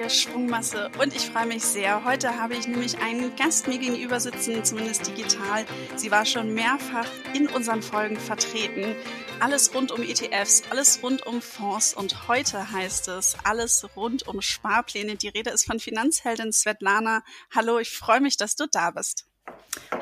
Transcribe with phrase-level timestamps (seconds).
[0.00, 2.04] Folge Schwungmasse und ich freue mich sehr.
[2.06, 5.66] Heute habe ich nämlich einen Gast mir gegenüber sitzen, zumindest digital.
[5.96, 8.96] Sie war schon mehrfach in unseren Folgen vertreten.
[9.40, 14.40] Alles rund um ETFs, alles rund um Fonds und heute heißt es alles rund um
[14.40, 15.16] Sparpläne.
[15.16, 17.22] Die Rede ist von Finanzheldin Svetlana.
[17.54, 19.26] Hallo, ich freue mich, dass du da bist.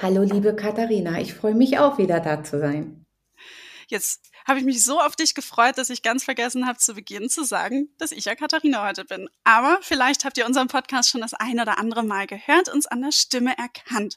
[0.01, 3.05] Hallo, liebe Katharina, ich freue mich auch wieder da zu sein.
[3.89, 7.29] Jetzt habe ich mich so auf dich gefreut, dass ich ganz vergessen habe zu Beginn
[7.29, 9.29] zu sagen, dass ich ja Katharina heute bin.
[9.45, 13.03] Aber vielleicht habt ihr unseren Podcast schon das ein oder andere Mal gehört, uns an
[13.03, 14.17] der Stimme erkannt.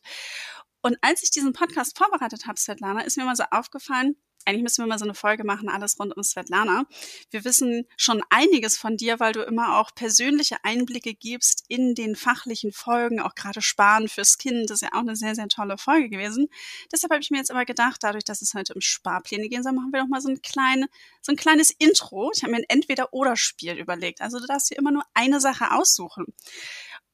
[0.82, 4.84] Und als ich diesen Podcast vorbereitet habe, Svetlana, ist mir mal so aufgefallen, eigentlich müssen
[4.84, 6.86] wir mal so eine Folge machen, alles rund um Svetlana.
[7.30, 12.16] Wir wissen schon einiges von dir, weil du immer auch persönliche Einblicke gibst in den
[12.16, 14.70] fachlichen Folgen, auch gerade Sparen fürs Kind.
[14.70, 16.48] Das ist ja auch eine sehr, sehr tolle Folge gewesen.
[16.92, 19.74] Deshalb habe ich mir jetzt aber gedacht, dadurch, dass es heute um Sparpläne gehen soll,
[19.74, 20.88] machen wir doch mal so ein, kleine,
[21.22, 22.32] so ein kleines Intro.
[22.34, 24.22] Ich habe mir ein Entweder-Oder-Spiel überlegt.
[24.22, 26.26] Also du darfst dir immer nur eine Sache aussuchen.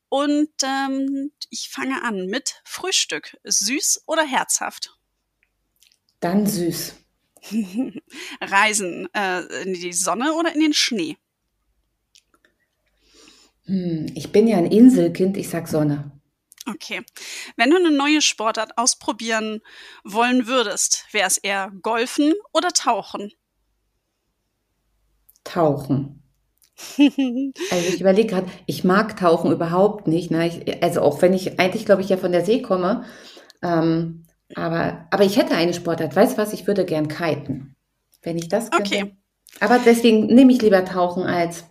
[0.10, 3.38] Und ähm, ich fange an mit Frühstück.
[3.44, 4.98] Süß oder herzhaft?
[6.20, 6.96] Dann süß.
[8.42, 11.18] Reisen äh, in die Sonne oder in den Schnee?
[13.66, 16.12] Hm, ich bin ja ein Inselkind, ich sag Sonne.
[16.70, 17.02] Okay.
[17.56, 19.62] Wenn du eine neue Sportart ausprobieren
[20.04, 23.32] wollen würdest, wäre es eher Golfen oder Tauchen?
[25.44, 26.24] Tauchen.
[26.98, 30.30] also ich überlege gerade, ich mag Tauchen überhaupt nicht.
[30.30, 30.48] Ne?
[30.48, 33.06] Ich, also auch wenn ich eigentlich, glaube ich, ja von der See komme.
[33.62, 36.16] Ähm, aber, aber ich hätte eine Sportart.
[36.16, 36.54] Weißt du was?
[36.54, 37.76] Ich würde gern kiten.
[38.22, 38.96] Wenn ich das könnte.
[38.96, 39.18] Okay.
[39.60, 41.66] Aber deswegen nehme ich lieber Tauchen als,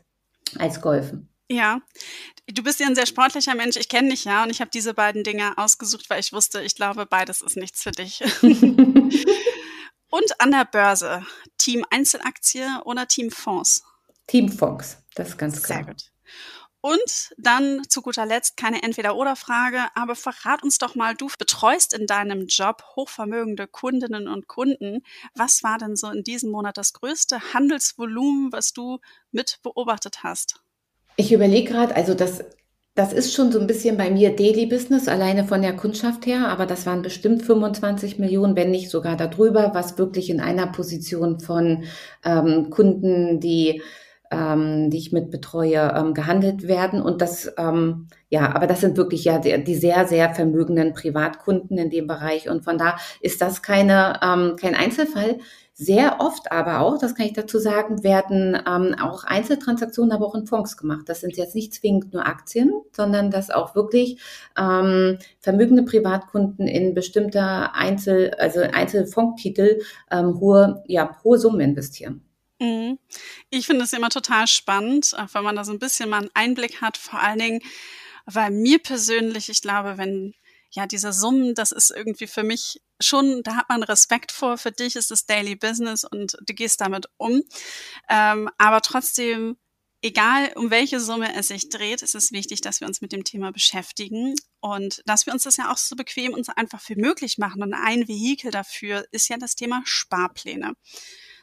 [0.59, 1.29] als Golfen.
[1.49, 1.81] Ja,
[2.49, 3.77] du bist ja ein sehr sportlicher Mensch.
[3.77, 6.75] Ich kenne dich ja und ich habe diese beiden Dinge ausgesucht, weil ich wusste, ich
[6.75, 8.23] glaube, beides ist nichts für dich.
[8.43, 11.25] und an der Börse,
[11.59, 13.85] Team Einzelaktie oder Team Fonds?
[14.27, 15.85] Team Fonds, das ist ganz klar.
[15.85, 16.11] Sehr gut.
[16.87, 22.07] Und dann zu guter Letzt keine Entweder-Oder-Frage, aber verrat uns doch mal, du betreust in
[22.07, 25.03] deinem Job hochvermögende Kundinnen und Kunden.
[25.35, 29.01] Was war denn so in diesem Monat das größte Handelsvolumen, was du
[29.33, 30.61] mit beobachtet hast?
[31.17, 32.45] Ich überlege gerade, also das,
[32.95, 36.47] das ist schon so ein bisschen bei mir Daily Business, alleine von der Kundschaft her,
[36.47, 41.41] aber das waren bestimmt 25 Millionen, wenn nicht sogar darüber, was wirklich in einer Position
[41.41, 41.83] von
[42.25, 43.83] ähm, Kunden, die
[44.31, 47.01] ähm, die ich mit betreue, ähm, gehandelt werden.
[47.03, 51.79] Und das, ähm, ja, aber das sind wirklich ja die, die, sehr, sehr vermögenden Privatkunden
[51.79, 52.49] in dem Bereich.
[52.49, 55.39] Und von da ist das keine, ähm, kein Einzelfall.
[55.79, 60.35] Sehr oft aber auch, das kann ich dazu sagen, werden ähm, auch Einzeltransaktionen, aber auch
[60.35, 61.07] in Fonds gemacht.
[61.07, 64.19] Das sind jetzt nicht zwingend nur Aktien, sondern dass auch wirklich
[64.59, 72.26] ähm, vermögende Privatkunden in bestimmter Einzel, also Einzelfondtitel ähm, hohe, ja, hohe Summen investieren.
[72.59, 72.99] Mhm.
[73.51, 76.31] Ich finde es immer total spannend, auch wenn man da so ein bisschen mal einen
[76.35, 77.61] Einblick hat, vor allen Dingen,
[78.25, 80.35] weil mir persönlich, ich glaube, wenn
[80.77, 84.59] ja, diese Summen, das ist irgendwie für mich schon, da hat man Respekt vor.
[84.59, 87.43] Für dich ist es Daily Business und du gehst damit um.
[88.11, 89.57] Ähm, aber trotzdem,
[90.03, 93.25] egal um welche Summe es sich dreht, ist es wichtig, dass wir uns mit dem
[93.25, 96.97] Thema beschäftigen und dass wir uns das ja auch so bequem und so einfach wie
[96.97, 97.63] möglich machen.
[97.63, 100.75] Und ein Vehikel dafür ist ja das Thema Sparpläne.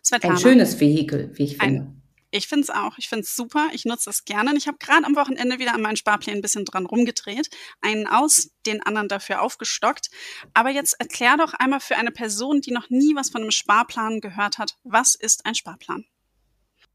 [0.04, 0.36] Svetlana.
[0.36, 1.82] Ein schönes Vehikel, wie ich finde.
[1.82, 2.98] Ein, ich finde es auch.
[2.98, 3.70] Ich finde es super.
[3.74, 4.50] Ich nutze es gerne.
[4.50, 7.50] Und ich habe gerade am Wochenende wieder an meinen Sparplänen ein bisschen dran rumgedreht.
[7.80, 10.10] Einen aus, den anderen dafür aufgestockt.
[10.54, 14.20] Aber jetzt erklär doch einmal für eine Person, die noch nie was von einem Sparplan
[14.20, 16.06] gehört hat, was ist ein Sparplan?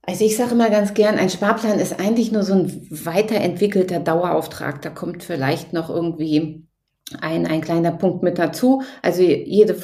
[0.02, 4.82] Also ich sage immer ganz gern, ein Sparplan ist eigentlich nur so ein weiterentwickelter Dauerauftrag.
[4.82, 6.66] Da kommt vielleicht noch irgendwie
[7.20, 8.82] ein, ein kleiner Punkt mit dazu.
[9.02, 9.80] Also jede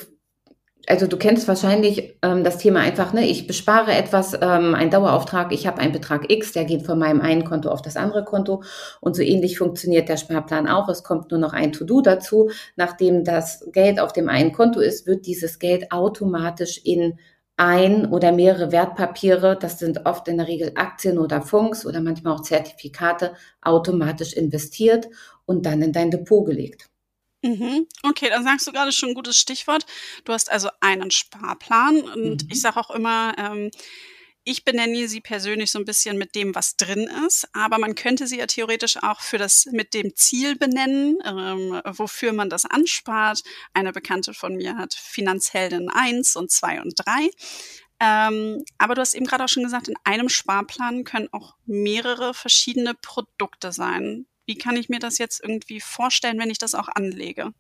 [0.89, 3.27] also du kennst wahrscheinlich ähm, das Thema einfach, ne?
[3.27, 7.21] Ich bespare etwas, ähm, ein Dauerauftrag, ich habe einen Betrag X, der geht von meinem
[7.21, 8.63] einen Konto auf das andere Konto
[9.01, 10.89] und so ähnlich funktioniert der Sparplan auch.
[10.89, 12.51] Es kommt nur noch ein To-Do dazu.
[12.77, 17.19] Nachdem das Geld auf dem einen Konto ist, wird dieses Geld automatisch in
[17.57, 22.35] ein oder mehrere Wertpapiere, das sind oft in der Regel Aktien oder Fonds oder manchmal
[22.35, 23.33] auch Zertifikate,
[23.63, 25.09] automatisch investiert
[25.47, 26.89] und dann in dein Depot gelegt.
[27.45, 27.87] Mhm.
[28.03, 29.85] Okay, dann sagst du gerade schon ein gutes Stichwort.
[30.25, 32.49] Du hast also einen Sparplan und mhm.
[32.51, 33.71] ich sage auch immer, ähm,
[34.45, 38.27] ich benenne sie persönlich so ein bisschen mit dem, was drin ist, aber man könnte
[38.27, 43.43] sie ja theoretisch auch für das mit dem Ziel benennen, ähm, wofür man das anspart.
[43.75, 47.31] Eine Bekannte von mir hat Finanzheldin 1 und 2 und 3.
[48.01, 52.33] Ähm, aber du hast eben gerade auch schon gesagt, in einem Sparplan können auch mehrere
[52.33, 54.27] verschiedene Produkte sein.
[54.47, 57.53] Wie kann ich mir das jetzt irgendwie vorstellen, wenn ich das auch anlege?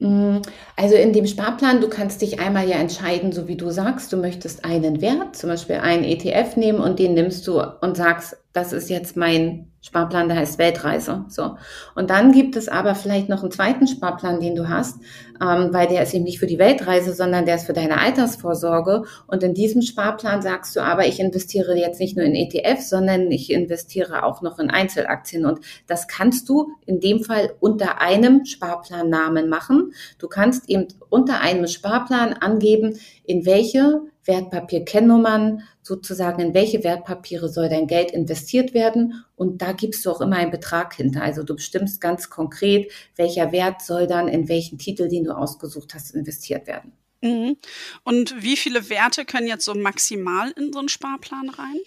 [0.00, 0.38] Mm,
[0.76, 4.16] also in dem Sparplan, du kannst dich einmal ja entscheiden, so wie du sagst, du
[4.16, 8.72] möchtest einen Wert, zum Beispiel einen ETF nehmen und den nimmst du und sagst, das
[8.72, 11.24] ist jetzt mein Sparplan, der heißt Weltreise.
[11.28, 11.56] So.
[11.96, 15.00] Und dann gibt es aber vielleicht noch einen zweiten Sparplan, den du hast,
[15.42, 19.02] ähm, weil der ist eben nicht für die Weltreise, sondern der ist für deine Altersvorsorge.
[19.26, 23.32] Und in diesem Sparplan sagst du aber, ich investiere jetzt nicht nur in ETFs, sondern
[23.32, 25.46] ich investiere auch noch in Einzelaktien.
[25.46, 25.58] Und
[25.88, 29.92] das kannst du in dem Fall unter einem Sparplannamen machen.
[30.18, 37.68] Du kannst eben unter einem Sparplan angeben, in welche Wertpapierkennnummern, sozusagen in welche Wertpapiere soll
[37.68, 41.22] dein Geld investiert werden und da gibst du auch immer einen Betrag hinter.
[41.22, 45.94] Also du bestimmst ganz konkret, welcher Wert soll dann in welchen Titel, den du ausgesucht
[45.94, 46.92] hast, investiert werden.
[47.20, 47.56] Mhm.
[48.04, 51.78] Und wie viele Werte können jetzt so maximal in so einen Sparplan rein?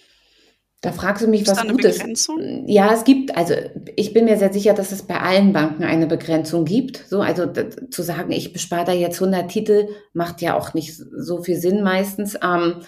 [0.80, 2.28] Da fragst du mich, was gut ist.
[2.66, 3.54] Ja, es gibt, also
[3.96, 7.04] ich bin mir sehr sicher, dass es bei allen Banken eine Begrenzung gibt.
[7.08, 7.46] So, also
[7.90, 11.82] zu sagen, ich bespare da jetzt 100 Titel, macht ja auch nicht so viel Sinn
[11.82, 12.36] meistens.
[12.42, 12.82] Ähm,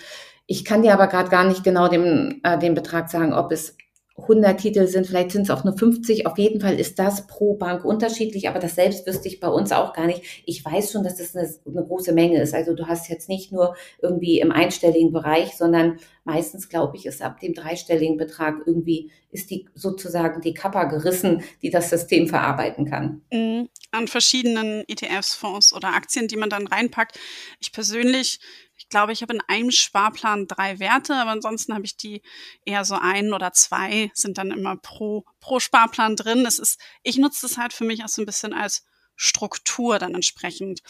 [0.47, 3.77] ich kann dir aber gerade gar nicht genau den, äh, den Betrag sagen, ob es
[4.23, 6.27] 100 Titel sind, vielleicht sind es auch nur 50.
[6.27, 9.73] Auf jeden Fall ist das pro Bank unterschiedlich, aber das selbst wüsste ich bei uns
[9.73, 10.43] auch gar nicht.
[10.47, 12.55] Ich weiß schon, dass das eine, eine große Menge ist.
[12.55, 17.23] Also du hast jetzt nicht nur irgendwie im einstelligen Bereich, sondern meistens, glaube ich, ist
[17.23, 22.85] ab dem dreistelligen Betrag irgendwie, ist die sozusagen die Kappa gerissen, die das System verarbeiten
[22.85, 23.23] kann.
[23.33, 23.69] Mhm.
[23.93, 27.19] An verschiedenen ETFs, Fonds oder Aktien, die man dann reinpackt.
[27.59, 28.41] Ich persönlich
[28.81, 32.23] ich glaube, ich habe in einem Sparplan drei Werte, aber ansonsten habe ich die
[32.65, 36.47] eher so ein oder zwei sind dann immer pro, pro Sparplan drin.
[36.47, 38.87] Es ist, ich nutze das halt für mich auch so ein bisschen als
[39.17, 40.81] Struktur dann entsprechend.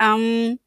[0.00, 0.58] Ähm,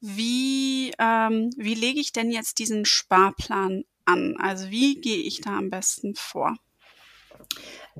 [0.00, 4.36] wie, ähm, wie lege ich denn jetzt diesen Sparplan an?
[4.38, 6.56] Also wie gehe ich da am besten vor?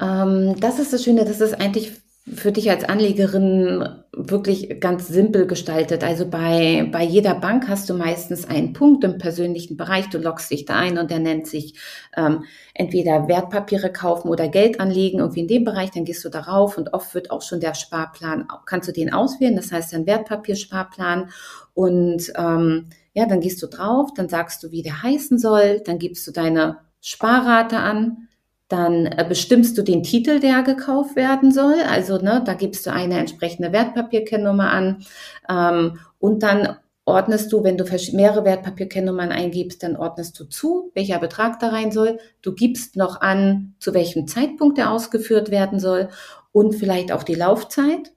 [0.00, 1.90] Ähm, das ist das Schöne, das ist eigentlich
[2.34, 6.04] für dich als Anlegerin wirklich ganz simpel gestaltet.
[6.04, 10.08] Also bei, bei jeder Bank hast du meistens einen Punkt im persönlichen Bereich.
[10.10, 11.74] Du loggst dich da ein und der nennt sich
[12.16, 12.44] ähm,
[12.74, 15.90] entweder Wertpapiere kaufen oder Geld anlegen, irgendwie in dem Bereich.
[15.90, 19.56] Dann gehst du darauf und oft wird auch schon der Sparplan, kannst du den auswählen.
[19.56, 21.30] Das heißt ein Wertpapiersparplan
[21.74, 25.98] und ähm, ja, dann gehst du drauf, dann sagst du, wie der heißen soll, dann
[25.98, 28.28] gibst du deine Sparrate an,
[28.70, 31.74] dann äh, bestimmst du den Titel, der gekauft werden soll.
[31.88, 35.04] Also ne, da gibst du eine entsprechende Wertpapierkennnummer an
[35.48, 41.18] ähm, und dann ordnest du, wenn du mehrere Wertpapierkennnummern eingibst, dann ordnest du zu, welcher
[41.18, 42.20] Betrag da rein soll.
[42.42, 46.08] Du gibst noch an, zu welchem Zeitpunkt der ausgeführt werden soll
[46.52, 48.12] und vielleicht auch die Laufzeit.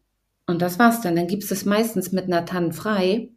[0.46, 1.16] Und das war's dann.
[1.16, 3.30] Dann gibst du es meistens mit einer TAN frei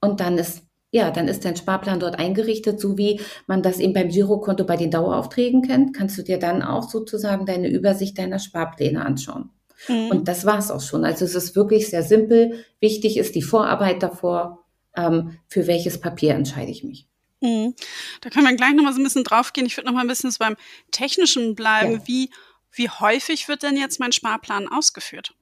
[0.00, 3.94] und dann ist ja, dann ist dein Sparplan dort eingerichtet, so wie man das eben
[3.94, 8.38] beim Girokonto bei den Daueraufträgen kennt, kannst du dir dann auch sozusagen deine Übersicht deiner
[8.38, 9.48] Sparpläne anschauen.
[9.88, 10.08] Mhm.
[10.10, 11.06] Und das war's auch schon.
[11.06, 12.64] Also es ist wirklich sehr simpel.
[12.78, 17.06] Wichtig ist die Vorarbeit davor, ähm, für welches Papier entscheide ich mich.
[17.40, 17.74] Mhm.
[18.20, 19.66] Da können wir gleich nochmal so ein bisschen draufgehen.
[19.66, 20.56] Ich würde nochmal ein bisschen so beim
[20.90, 21.92] Technischen bleiben.
[21.92, 22.06] Ja.
[22.06, 22.30] Wie,
[22.70, 25.34] wie häufig wird denn jetzt mein Sparplan ausgeführt?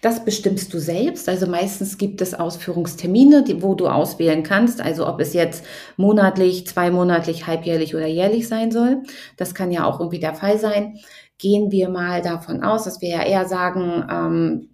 [0.00, 1.28] Das bestimmst du selbst.
[1.28, 4.80] Also meistens gibt es Ausführungstermine, die, wo du auswählen kannst.
[4.80, 5.64] Also ob es jetzt
[5.96, 9.02] monatlich, zweimonatlich, halbjährlich oder jährlich sein soll.
[9.36, 10.98] Das kann ja auch irgendwie der Fall sein.
[11.38, 14.68] Gehen wir mal davon aus, dass wir ja eher sagen, ähm,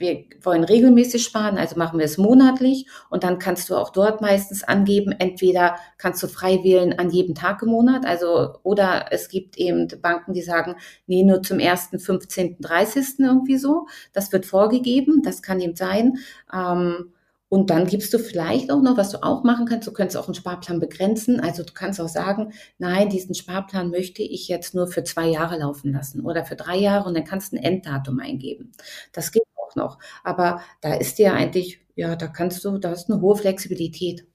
[0.00, 4.20] wir wollen regelmäßig sparen, also machen wir es monatlich und dann kannst du auch dort
[4.20, 9.28] meistens angeben, entweder kannst du frei wählen an jedem Tag im Monat, also oder es
[9.28, 13.20] gibt eben Banken, die sagen, nee, nur zum 1., 15., 30.
[13.20, 13.86] irgendwie so.
[14.12, 16.18] Das wird vorgegeben, das kann eben sein.
[16.52, 17.12] Ähm,
[17.52, 20.28] und dann gibst du vielleicht auch noch, was du auch machen kannst, du könntest auch
[20.28, 21.40] einen Sparplan begrenzen.
[21.40, 25.58] Also du kannst auch sagen, nein, diesen Sparplan möchte ich jetzt nur für zwei Jahre
[25.58, 28.70] laufen lassen oder für drei Jahre und dann kannst du ein Enddatum eingeben.
[29.12, 29.98] Das geht auch noch.
[30.24, 34.26] Aber da ist dir eigentlich, ja, da kannst du, da ist eine hohe Flexibilität.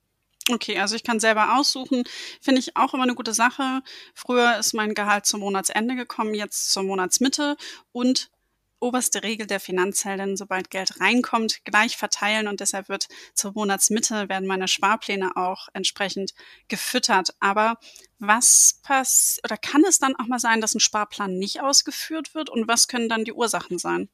[0.50, 2.04] Okay, also ich kann selber aussuchen.
[2.40, 3.82] Finde ich auch immer eine gute Sache.
[4.14, 7.56] Früher ist mein Gehalt zum Monatsende gekommen, jetzt zur Monatsmitte
[7.90, 8.30] und
[8.78, 14.46] oberste Regel der Finanzhelden, sobald Geld reinkommt, gleich verteilen und deshalb wird zur Monatsmitte werden
[14.46, 16.34] meine Sparpläne auch entsprechend
[16.68, 17.34] gefüttert.
[17.40, 17.78] Aber
[18.18, 22.50] was passiert oder kann es dann auch mal sein, dass ein Sparplan nicht ausgeführt wird
[22.50, 24.08] und was können dann die Ursachen sein?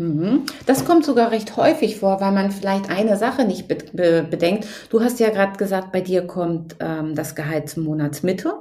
[0.00, 0.46] Mhm.
[0.64, 4.66] Das kommt sogar recht häufig vor, weil man vielleicht eine Sache nicht be be bedenkt.
[4.88, 8.54] Du hast ja gerade gesagt, bei dir kommt ähm, das Gehalt zum Monatsmitte.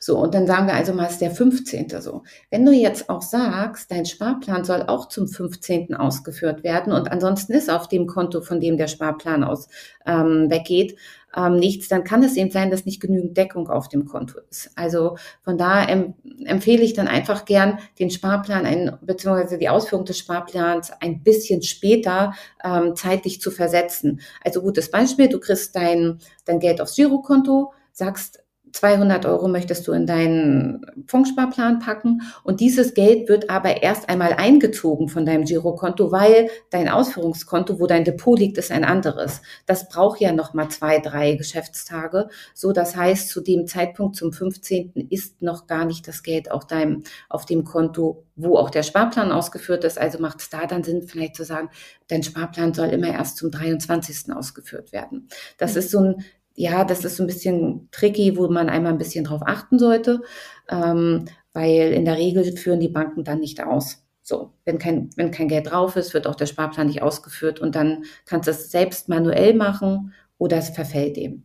[0.00, 2.00] So, und dann sagen wir also mal, es ist der 15.
[2.00, 2.22] so.
[2.50, 5.94] Wenn du jetzt auch sagst, dein Sparplan soll auch zum 15.
[5.94, 9.68] ausgeführt werden und ansonsten ist auf dem Konto, von dem der Sparplan aus
[10.06, 10.96] ähm, weggeht,
[11.36, 14.70] ähm, nichts, dann kann es eben sein, dass nicht genügend Deckung auf dem Konto ist.
[14.74, 16.14] Also von em
[16.44, 21.62] empfehle ich dann einfach gern den Sparplan ein, beziehungsweise die Ausführung des Sparplans ein bisschen
[21.62, 22.32] später
[22.64, 24.20] ähm, zeitlich zu versetzen.
[24.42, 28.42] Also gutes Beispiel, du kriegst dein, dein Geld aufs Girokonto, sagst,
[28.76, 34.34] 200 Euro möchtest du in deinen Fondssparplan packen und dieses Geld wird aber erst einmal
[34.34, 39.40] eingezogen von deinem Girokonto, weil dein Ausführungskonto, wo dein Depot liegt, ist ein anderes.
[39.64, 42.28] Das braucht ja noch mal zwei, drei Geschäftstage.
[42.52, 45.08] So, das heißt, zu dem Zeitpunkt zum 15.
[45.08, 49.32] ist noch gar nicht das Geld auf deinem, auf dem Konto, wo auch der Sparplan
[49.32, 49.98] ausgeführt ist.
[49.98, 51.70] Also macht es da dann Sinn, vielleicht zu sagen,
[52.08, 54.34] dein Sparplan soll immer erst zum 23.
[54.34, 55.28] ausgeführt werden.
[55.56, 55.78] Das mhm.
[55.78, 56.24] ist so ein
[56.56, 60.22] ja, das ist so ein bisschen tricky, wo man einmal ein bisschen drauf achten sollte,
[60.68, 64.02] ähm, weil in der Regel führen die Banken dann nicht aus.
[64.22, 67.76] So, wenn kein, wenn kein Geld drauf ist, wird auch der Sparplan nicht ausgeführt und
[67.76, 71.44] dann kannst du es selbst manuell machen oder es verfällt eben.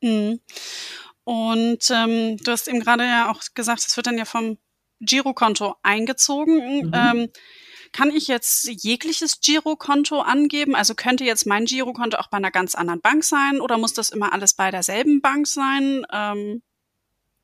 [0.00, 0.40] Mhm.
[1.24, 4.58] Und ähm, du hast eben gerade ja auch gesagt, es wird dann ja vom
[5.00, 6.86] Girokonto eingezogen.
[6.86, 6.92] Mhm.
[6.94, 7.28] Ähm,
[7.92, 10.74] kann ich jetzt jegliches Girokonto angeben?
[10.74, 14.10] Also könnte jetzt mein Girokonto auch bei einer ganz anderen Bank sein oder muss das
[14.10, 16.04] immer alles bei derselben Bank sein?
[16.12, 16.62] Ähm,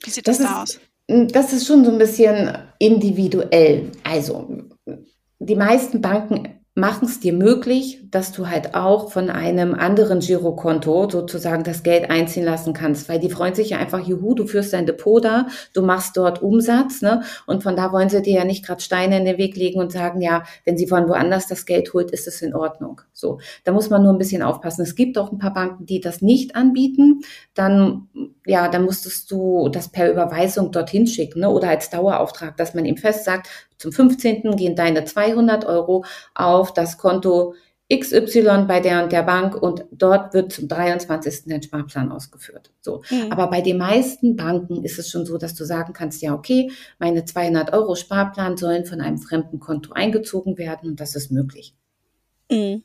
[0.03, 0.81] wie sieht das, das da aus?
[1.07, 3.91] Das ist schon so ein bisschen individuell.
[4.05, 4.67] Also
[5.39, 11.11] die meisten Banken machen es dir möglich, dass du halt auch von einem anderen Girokonto
[11.11, 14.73] sozusagen das Geld einziehen lassen kannst, weil die freuen sich ja einfach, juhu, du führst
[14.73, 17.23] dein Depot da, du machst dort Umsatz, ne?
[17.47, 19.91] Und von da wollen sie dir ja nicht gerade Steine in den Weg legen und
[19.91, 23.01] sagen, ja, wenn sie von woanders das Geld holt, ist es in Ordnung.
[23.13, 24.83] So, da muss man nur ein bisschen aufpassen.
[24.83, 27.23] Es gibt auch ein paar Banken, die das nicht anbieten.
[27.55, 28.09] Dann,
[28.47, 31.51] ja, dann musstest du das per Überweisung dorthin schicken, ne?
[31.51, 34.57] Oder als Dauerauftrag, dass man ihm fest sagt, zum 15.
[34.57, 36.05] gehen deine 200 Euro
[36.35, 37.55] auf das Konto
[37.91, 41.45] XY bei der und der Bank und dort wird zum 23.
[41.47, 42.71] dein Sparplan ausgeführt.
[42.83, 43.03] So.
[43.09, 43.33] Mhm.
[43.33, 46.71] Aber bei den meisten Banken ist es schon so, dass du sagen kannst, ja, okay,
[46.99, 51.75] meine 200 Euro Sparplan sollen von einem fremden Konto eingezogen werden und das ist möglich.
[52.51, 52.85] Mhm.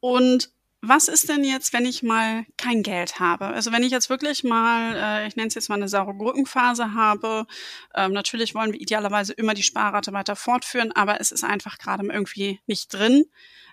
[0.00, 0.50] Und
[0.88, 3.46] was ist denn jetzt, wenn ich mal kein Geld habe?
[3.46, 6.94] Also wenn ich jetzt wirklich mal, äh, ich nenne es jetzt mal eine saure Gurkenphase
[6.94, 7.46] habe,
[7.94, 12.06] ähm, natürlich wollen wir idealerweise immer die Sparrate weiter fortführen, aber es ist einfach gerade
[12.06, 13.24] irgendwie nicht drin.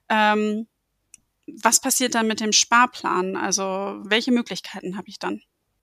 [0.09, 0.67] Ähm,
[1.47, 3.35] was passiert dann mit dem Sparplan?
[3.35, 5.41] Also welche Möglichkeiten habe ich dann?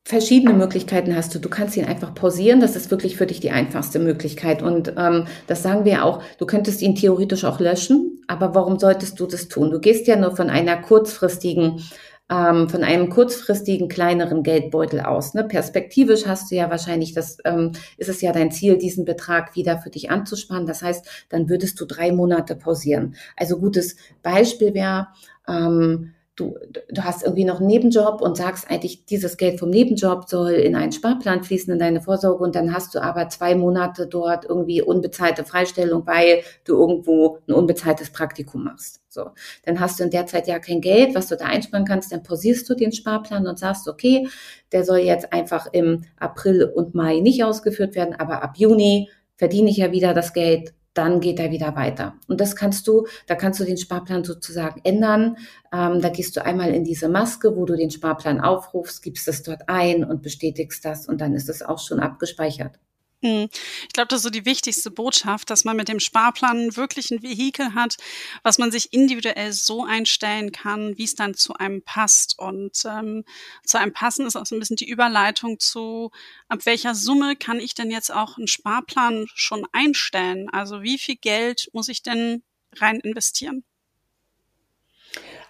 [0.08, 1.38] verschiedene Möglichkeiten hast du.
[1.38, 2.60] Du kannst ihn einfach pausieren.
[2.60, 4.62] Das ist wirklich für dich die einfachste Möglichkeit.
[4.62, 6.22] Und ähm, das sagen wir auch.
[6.38, 8.17] Du könntest ihn theoretisch auch löschen.
[8.28, 9.72] Aber warum solltest du das tun?
[9.72, 11.82] Du gehst ja nur von einer kurzfristigen
[12.30, 15.34] ähm, von einem kurzfristigen kleineren Geldbeutel aus.
[15.34, 15.44] Ne?
[15.44, 19.78] Perspektivisch hast du ja wahrscheinlich, das ähm, ist es ja dein Ziel, diesen Betrag wieder
[19.78, 20.66] für dich anzusparen.
[20.66, 23.14] Das heißt, dann würdest du drei Monate pausieren.
[23.36, 25.08] Also gutes Beispiel wäre,
[25.48, 26.56] ähm, du,
[26.88, 30.76] du hast irgendwie noch einen Nebenjob und sagst eigentlich, dieses Geld vom Nebenjob soll in
[30.76, 34.80] einen Sparplan fließen, in deine Vorsorge und dann hast du aber zwei Monate dort irgendwie
[34.80, 39.00] unbezahlte Freistellung, weil du irgendwo ein unbezahltes Praktikum machst.
[39.08, 39.30] So,
[39.64, 42.22] dann hast du in der Zeit ja kein Geld, was du da einsparen kannst, dann
[42.22, 44.28] pausierst du den Sparplan und sagst, okay,
[44.70, 49.70] der soll jetzt einfach im April und Mai nicht ausgeführt werden, aber ab Juni verdiene
[49.70, 52.14] ich ja wieder das Geld, dann geht er wieder weiter.
[52.26, 55.36] Und das kannst du, da kannst du den Sparplan sozusagen ändern.
[55.72, 59.44] Ähm, da gehst du einmal in diese Maske, wo du den Sparplan aufrufst, gibst es
[59.44, 62.80] dort ein und bestätigst das und dann ist es auch schon abgespeichert.
[63.20, 63.48] Hm.
[63.82, 67.20] Ich glaube, das ist so die wichtigste Botschaft, dass man mit dem Sparplan wirklich ein
[67.22, 67.96] Vehikel hat,
[68.44, 72.38] was man sich individuell so einstellen kann, wie es dann zu einem passt.
[72.38, 73.24] Und ähm,
[73.64, 76.12] zu einem passen ist auch so ein bisschen die Überleitung zu,
[76.48, 80.48] ab welcher Summe kann ich denn jetzt auch einen Sparplan schon einstellen?
[80.50, 82.44] Also wie viel Geld muss ich denn
[82.76, 83.64] rein investieren?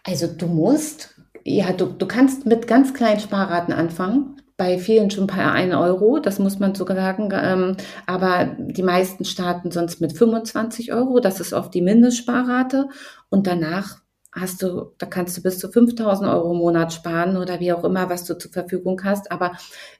[0.04, 5.28] Also du musst, ja, du, du kannst mit ganz kleinen Sparraten anfangen bei vielen schon
[5.28, 7.30] bei 1 Euro, das muss man sogar sagen.
[7.32, 11.20] Ähm, aber die meisten starten sonst mit 25 Euro.
[11.20, 12.88] Das ist oft die Mindestsparrate.
[13.30, 14.00] Und danach
[14.32, 17.84] hast du, da kannst du bis zu 5000 Euro im Monat sparen oder wie auch
[17.84, 19.30] immer, was du zur Verfügung hast.
[19.30, 19.52] Aber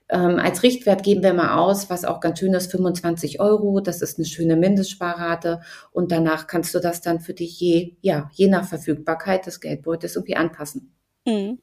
[0.09, 3.79] ähm, als Richtwert geben wir mal aus, was auch ganz schön ist, 25 Euro.
[3.79, 5.61] Das ist eine schöne Mindestsparrate.
[5.93, 10.17] Und danach kannst du das dann für dich je, ja, je nach Verfügbarkeit des Geldbeutels
[10.17, 10.97] irgendwie anpassen.
[11.25, 11.61] Mhm.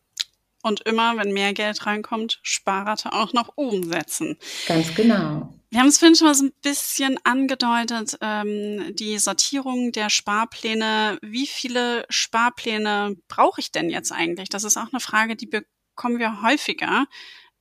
[0.65, 4.35] Und immer, wenn mehr Geld reinkommt, Sparrate auch nach oben setzen.
[4.65, 5.53] Ganz genau.
[5.69, 11.19] Wir haben es vorhin schon mal so ein bisschen angedeutet, ähm, die Sortierung der Sparpläne.
[11.21, 14.49] Wie viele Sparpläne brauche ich denn jetzt eigentlich?
[14.49, 17.05] Das ist auch eine Frage, die bekommen wir häufiger,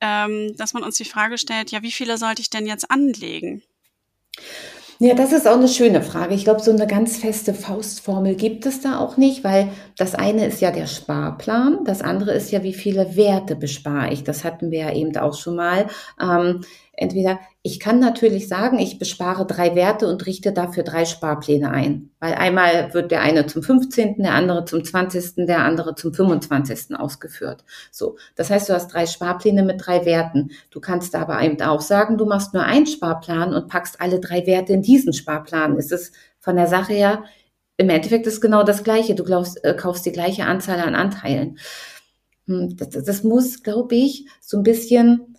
[0.01, 3.61] ähm, dass man uns die Frage stellt, ja, wie viele sollte ich denn jetzt anlegen?
[4.99, 6.33] Ja, das ist auch eine schöne Frage.
[6.35, 10.45] Ich glaube, so eine ganz feste Faustformel gibt es da auch nicht, weil das eine
[10.45, 14.23] ist ja der Sparplan, das andere ist ja, wie viele Werte bespare ich.
[14.23, 15.87] Das hatten wir ja eben auch schon mal.
[16.21, 16.61] Ähm,
[16.97, 22.11] entweder, ich kann natürlich sagen, ich bespare drei Werte und richte dafür drei Sparpläne ein.
[22.19, 26.97] Weil einmal wird der eine zum 15., der andere zum 20., der andere zum 25.
[26.97, 27.63] ausgeführt.
[27.91, 28.17] So.
[28.35, 30.51] Das heißt, du hast drei Sparpläne mit drei Werten.
[30.71, 34.45] Du kannst aber eben auch sagen, du machst nur einen Sparplan und packst alle drei
[34.45, 35.77] Werte in diesen Sparplan.
[35.77, 37.23] Ist es von der Sache her,
[37.77, 39.15] im Endeffekt ist genau das Gleiche.
[39.15, 41.57] Du glaubst, äh, kaufst die gleiche Anzahl an Anteilen.
[42.47, 45.34] Hm, das, das muss, glaube ich, so ein bisschen,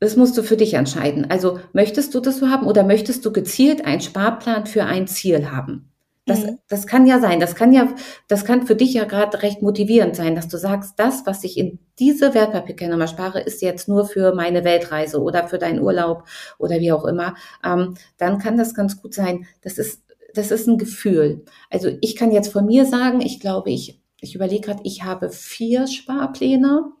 [0.00, 1.30] das musst du für dich entscheiden.
[1.30, 5.50] Also möchtest du das so haben oder möchtest du gezielt einen Sparplan für ein Ziel
[5.50, 5.92] haben?
[6.24, 6.58] Das, mhm.
[6.68, 7.40] das kann ja sein.
[7.40, 7.88] Das kann ja,
[8.28, 11.56] das kann für dich ja gerade recht motivierend sein, dass du sagst, das, was ich
[11.56, 16.24] in diese Wertpapierkennnummer spare, ist jetzt nur für meine Weltreise oder für deinen Urlaub
[16.58, 17.34] oder wie auch immer.
[17.64, 19.46] Ähm, dann kann das ganz gut sein.
[19.62, 20.02] Das ist,
[20.34, 21.44] das ist ein Gefühl.
[21.70, 25.30] Also ich kann jetzt von mir sagen, ich glaube, ich ich überlege gerade, ich habe
[25.30, 26.92] vier Sparpläne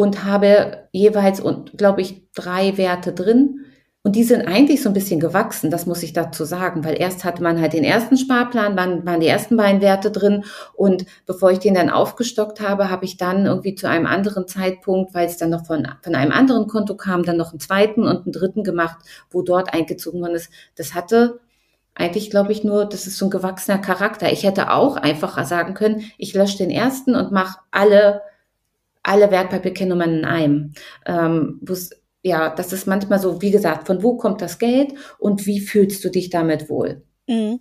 [0.00, 1.42] und habe jeweils,
[1.76, 3.66] glaube ich, drei Werte drin.
[4.02, 7.22] Und die sind eigentlich so ein bisschen gewachsen, das muss ich dazu sagen, weil erst
[7.22, 11.50] hatte man halt den ersten Sparplan, waren, waren die ersten beiden Werte drin und bevor
[11.50, 15.36] ich den dann aufgestockt habe, habe ich dann irgendwie zu einem anderen Zeitpunkt, weil es
[15.36, 18.64] dann noch von, von einem anderen Konto kam, dann noch einen zweiten und einen dritten
[18.64, 18.96] gemacht,
[19.30, 20.50] wo dort eingezogen worden ist.
[20.76, 21.40] Das hatte
[21.94, 24.32] eigentlich glaube ich nur, das ist so ein gewachsener Charakter.
[24.32, 28.22] Ich hätte auch einfacher sagen können, ich lösche den ersten und mache alle,
[29.02, 30.72] alle Wertpapierkennnummern in einem.
[31.06, 31.60] Ähm,
[32.22, 36.04] ja, das ist manchmal so, wie gesagt, von wo kommt das Geld und wie fühlst
[36.04, 37.02] du dich damit wohl?
[37.26, 37.60] Mhm.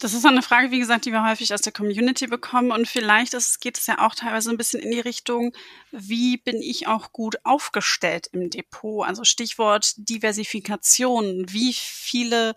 [0.00, 2.72] Das ist eine Frage, wie gesagt, die wir häufig aus der Community bekommen.
[2.72, 5.52] Und vielleicht ist, geht es ja auch teilweise ein bisschen in die Richtung,
[5.92, 9.06] wie bin ich auch gut aufgestellt im Depot?
[9.06, 11.46] Also Stichwort Diversifikation.
[11.48, 12.56] Wie viele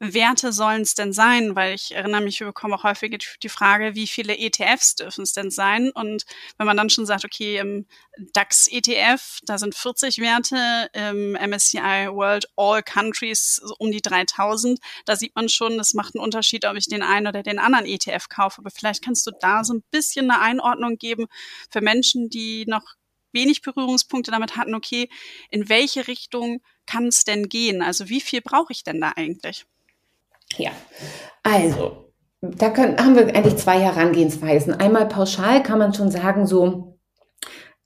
[0.00, 1.56] Werte sollen es denn sein?
[1.56, 5.32] Weil ich erinnere mich, wir bekommen auch häufig die Frage, wie viele ETFs dürfen es
[5.32, 5.90] denn sein?
[5.90, 6.24] Und
[6.56, 7.86] wenn man dann schon sagt, okay, im
[8.32, 15.34] DAX-ETF, da sind 40 Werte, im MSCI World All Countries um die 3000, da sieht
[15.34, 18.60] man schon, das macht einen Unterschied, ob ich den einen oder den anderen ETF kaufe.
[18.60, 21.26] Aber vielleicht kannst du da so ein bisschen eine Einordnung geben
[21.70, 22.84] für Menschen, die noch
[23.32, 25.08] wenig Berührungspunkte damit hatten, okay,
[25.50, 27.82] in welche Richtung kann es denn gehen?
[27.82, 29.66] Also wie viel brauche ich denn da eigentlich?
[30.56, 30.70] Ja,
[31.42, 34.74] also, da können, haben wir eigentlich zwei Herangehensweisen.
[34.74, 36.98] Einmal pauschal kann man schon sagen, so,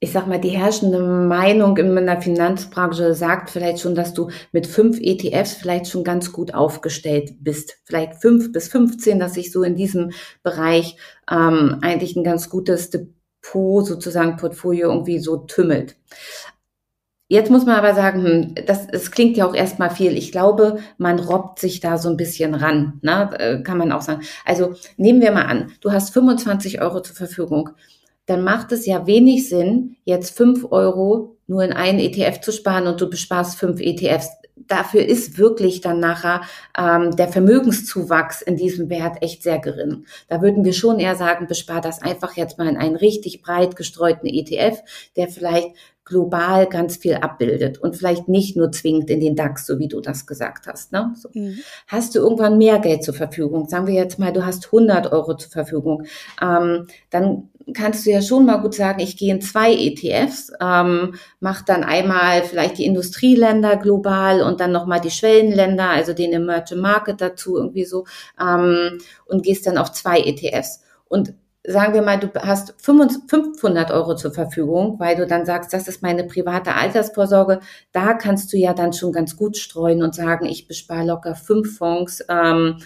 [0.02, 4.66] ich sag mal, die herrschende Meinung in der Finanzbranche sagt vielleicht schon, dass du mit
[4.66, 7.78] fünf ETFs vielleicht schon ganz gut aufgestellt bist.
[7.84, 10.10] Vielleicht fünf bis 15, dass sich so in diesem
[10.42, 10.96] Bereich
[11.30, 15.94] ähm, eigentlich ein ganz gutes Depot, sozusagen Portfolio irgendwie so tümmelt.
[17.28, 20.16] Jetzt muss man aber sagen, hm, das, das klingt ja auch erstmal viel.
[20.16, 23.30] Ich glaube, man robbt sich da so ein bisschen ran, ne?
[23.38, 24.22] Äh, kann man auch sagen.
[24.44, 27.70] Also nehmen wir mal an, du hast 25 Euro zur Verfügung.
[28.26, 32.86] Dann macht es ja wenig Sinn, jetzt 5 Euro nur in einen ETF zu sparen
[32.86, 34.30] und du besparst 5 ETFs.
[34.56, 36.42] Dafür ist wirklich dann nachher
[36.78, 40.06] ähm, der Vermögenszuwachs in diesem Wert echt sehr gering.
[40.28, 43.76] Da würden wir schon eher sagen, bespar das einfach jetzt mal in einen richtig breit
[43.76, 44.82] gestreuten ETF,
[45.16, 49.78] der vielleicht global ganz viel abbildet und vielleicht nicht nur zwingend in den DAX, so
[49.78, 50.92] wie du das gesagt hast.
[50.92, 51.14] Ne?
[51.16, 51.28] So.
[51.32, 51.58] Mhm.
[51.86, 53.68] Hast du irgendwann mehr Geld zur Verfügung?
[53.68, 56.04] Sagen wir jetzt mal, du hast 100 Euro zur Verfügung,
[56.40, 61.14] ähm, dann kannst du ja schon mal gut sagen, ich gehe in zwei ETFs, ähm,
[61.40, 66.80] mach dann einmal vielleicht die Industrieländer global und dann nochmal die Schwellenländer, also den Emerging
[66.80, 68.04] Market dazu irgendwie so
[68.40, 70.82] ähm, und gehst dann auf zwei ETFs.
[71.08, 75.86] Und sagen wir mal, du hast 500 Euro zur Verfügung, weil du dann sagst, das
[75.86, 77.60] ist meine private Altersvorsorge,
[77.92, 81.78] da kannst du ja dann schon ganz gut streuen und sagen, ich bespare locker fünf
[81.78, 82.78] Fonds ähm,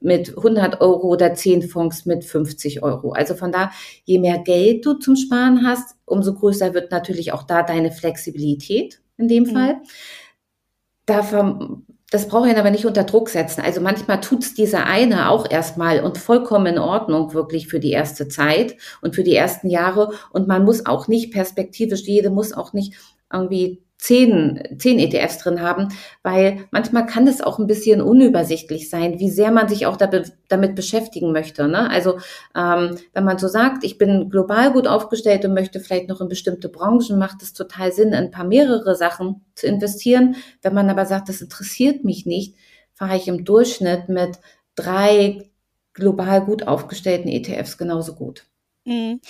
[0.00, 3.12] mit 100 Euro oder zehn Fonds mit 50 Euro.
[3.12, 3.70] Also von da,
[4.04, 9.00] je mehr Geld du zum Sparen hast, umso größer wird natürlich auch da deine Flexibilität
[9.16, 9.50] in dem mhm.
[9.50, 9.76] Fall.
[11.06, 11.22] Da
[12.10, 13.60] das brauche ich aber nicht unter Druck setzen.
[13.60, 18.26] Also manchmal tut's dieser eine auch erstmal und vollkommen in Ordnung wirklich für die erste
[18.26, 20.12] Zeit und für die ersten Jahre.
[20.32, 22.94] Und man muss auch nicht perspektivisch, jede muss auch nicht
[23.32, 25.88] irgendwie zehn, zehn ETFs drin haben,
[26.22, 30.74] weil manchmal kann es auch ein bisschen unübersichtlich sein, wie sehr man sich auch damit
[30.74, 31.68] beschäftigen möchte.
[31.68, 31.90] Ne?
[31.90, 32.18] Also
[32.56, 36.28] ähm, wenn man so sagt, ich bin global gut aufgestellt und möchte vielleicht noch in
[36.28, 40.36] bestimmte Branchen, macht es total Sinn, in ein paar mehrere Sachen zu investieren.
[40.62, 42.56] Wenn man aber sagt, das interessiert mich nicht,
[42.94, 44.38] fahre ich im Durchschnitt mit
[44.76, 45.50] drei
[45.92, 48.49] global gut aufgestellten ETFs genauso gut.
[48.84, 49.20] Mhm.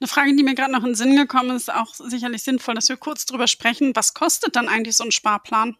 [0.00, 2.88] Eine Frage, die mir gerade noch in den Sinn gekommen ist, auch sicherlich sinnvoll, dass
[2.88, 3.94] wir kurz drüber sprechen.
[3.94, 5.76] Was kostet dann eigentlich so ein Sparplan?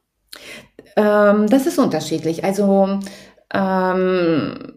[0.96, 2.44] Ähm, das ist unterschiedlich.
[2.44, 3.00] Also
[3.52, 4.75] ähm,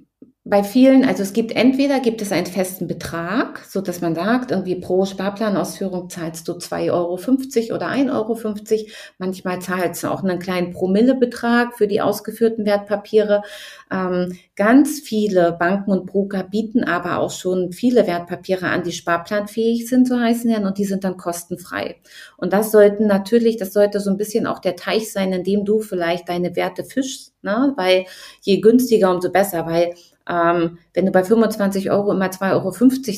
[0.50, 4.50] bei vielen, also es gibt entweder gibt es einen festen Betrag, so dass man sagt,
[4.50, 8.90] irgendwie pro Sparplanausführung zahlst du 2,50 Euro oder 1,50 Euro.
[9.20, 13.44] Manchmal zahlst du auch einen kleinen Promillebetrag für die ausgeführten Wertpapiere.
[13.92, 19.88] Ähm, ganz viele Banken und Broker bieten aber auch schon viele Wertpapiere an, die sparplanfähig
[19.88, 21.98] sind, so heißen ja, und die sind dann kostenfrei.
[22.38, 25.64] Und das sollten natürlich, das sollte so ein bisschen auch der Teich sein, in dem
[25.64, 27.74] du vielleicht deine Werte fischst, ne?
[27.78, 28.06] weil
[28.42, 29.94] je günstiger, umso besser, weil
[30.30, 32.72] ähm, wenn du bei 25 Euro immer 2,50 Euro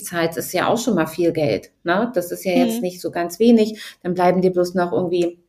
[0.04, 1.72] zahlst, ist ja auch schon mal viel Geld.
[1.84, 2.12] Ne?
[2.16, 2.82] Das ist ja jetzt mhm.
[2.82, 3.82] nicht so ganz wenig.
[4.02, 5.40] Dann bleiben dir bloß noch irgendwie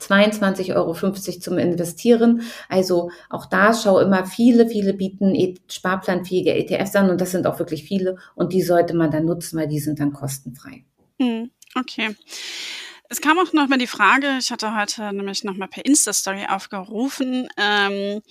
[0.00, 2.42] 22,50 Euro zum Investieren.
[2.68, 7.46] Also auch da schau immer viele, viele bieten e sparplanfähige ETFs an und das sind
[7.46, 10.84] auch wirklich viele und die sollte man dann nutzen, weil die sind dann kostenfrei.
[11.18, 11.50] Mhm.
[11.76, 12.16] Okay.
[13.08, 16.46] Es kam auch noch mal die Frage, ich hatte heute nämlich noch mal per Insta-Story
[16.48, 18.22] aufgerufen, ähm,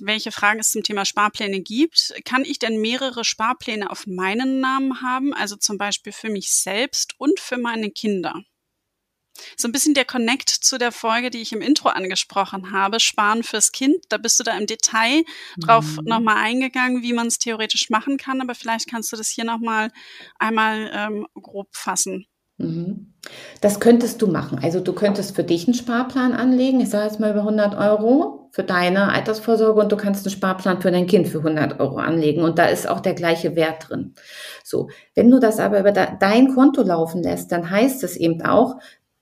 [0.00, 2.14] welche Fragen es zum Thema Sparpläne gibt.
[2.24, 7.14] Kann ich denn mehrere Sparpläne auf meinen Namen haben, also zum Beispiel für mich selbst
[7.18, 8.42] und für meine Kinder?
[9.56, 13.42] So ein bisschen der Connect zu der Folge, die ich im Intro angesprochen habe, Sparen
[13.42, 13.96] fürs Kind.
[14.08, 15.24] Da bist du da im Detail
[15.58, 16.04] drauf mhm.
[16.04, 19.90] nochmal eingegangen, wie man es theoretisch machen kann, aber vielleicht kannst du das hier nochmal
[20.38, 22.26] einmal ähm, grob fassen.
[22.58, 23.12] Mhm.
[23.60, 24.58] Das könntest du machen.
[24.62, 26.80] Also du könntest für dich einen Sparplan anlegen.
[26.80, 30.80] Ich sage jetzt mal über 100 Euro für deine Altersvorsorge und du kannst einen Sparplan
[30.80, 34.14] für dein Kind für 100 Euro anlegen und da ist auch der gleiche Wert drin.
[34.62, 38.76] So, wenn du das aber über dein Konto laufen lässt, dann heißt es eben auch,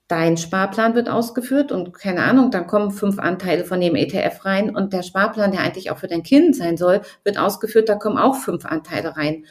[0.09, 4.77] dein Sparplan wird ausgeführt und keine Ahnung, dann kommen fünf Anteile von dem ETF rein
[4.77, 8.19] und der Sparplan, der eigentlich auch für dein Kind sein soll, wird ausgeführt, da kommen
[8.19, 9.47] auch fünf Anteile rein.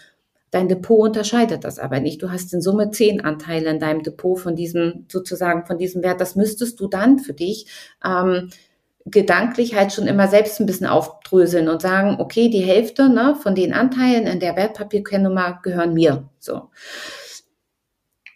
[0.51, 2.21] Dein Depot unterscheidet das aber nicht.
[2.21, 6.19] Du hast in Summe zehn Anteile in deinem Depot von diesem, sozusagen von diesem Wert.
[6.19, 7.67] Das müsstest du dann für dich
[8.05, 8.49] ähm,
[9.05, 13.55] gedanklich halt schon immer selbst ein bisschen aufdröseln und sagen, okay, die Hälfte ne, von
[13.55, 16.29] den Anteilen in der Wertpapierkennnummer gehören mir.
[16.39, 16.69] So.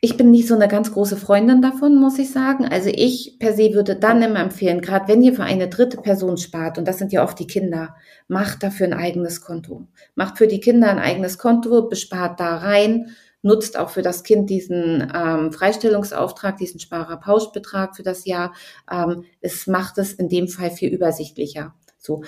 [0.05, 2.67] Ich bin nicht so eine ganz große Freundin davon, muss ich sagen.
[2.67, 6.37] Also ich per se würde dann immer empfehlen, gerade wenn ihr für eine dritte Person
[6.37, 7.95] spart, und das sind ja oft die Kinder,
[8.27, 9.87] macht dafür ein eigenes Konto.
[10.13, 14.51] Macht für die Kinder ein eigenes Konto, bespart da rein, nutzt auch für das Kind
[14.51, 18.53] diesen ähm, Freistellungsauftrag, diesen Sparerpauschbetrag für das Jahr.
[18.91, 21.73] Ähm, es macht es in dem Fall viel übersichtlicher.
[21.97, 22.21] So,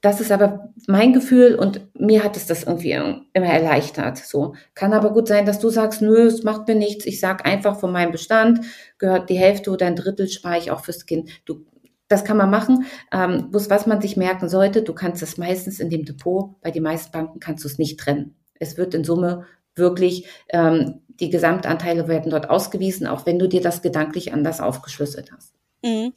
[0.00, 4.18] das ist aber mein Gefühl und mir hat es das irgendwie immer erleichtert.
[4.18, 7.04] So kann aber gut sein, dass du sagst, nö, es macht mir nichts.
[7.04, 8.60] Ich sag einfach von meinem Bestand
[8.98, 11.30] gehört die Hälfte oder ein Drittel spare ich auch fürs Kind.
[11.46, 11.66] Du,
[12.06, 12.86] das kann man machen.
[13.12, 16.70] Ähm, bloß was man sich merken sollte, du kannst es meistens in dem Depot, bei
[16.70, 18.36] den meisten Banken kannst du es nicht trennen.
[18.60, 23.60] Es wird in Summe wirklich ähm, die Gesamtanteile werden dort ausgewiesen, auch wenn du dir
[23.60, 25.57] das gedanklich anders aufgeschlüsselt hast.
[25.82, 26.12] Mhm.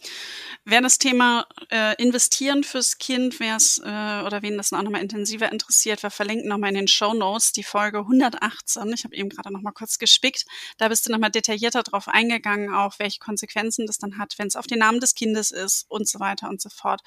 [0.66, 5.02] Wer das Thema äh, Investieren fürs Kind, wer es äh, oder wen das auch nochmal
[5.02, 8.92] intensiver interessiert, wir verlinken nochmal in den Show Notes die Folge 118.
[8.94, 10.46] Ich habe eben gerade nochmal kurz gespickt.
[10.78, 14.56] Da bist du nochmal detaillierter drauf eingegangen, auch welche Konsequenzen das dann hat, wenn es
[14.56, 17.02] auf den Namen des Kindes ist und so weiter und so fort.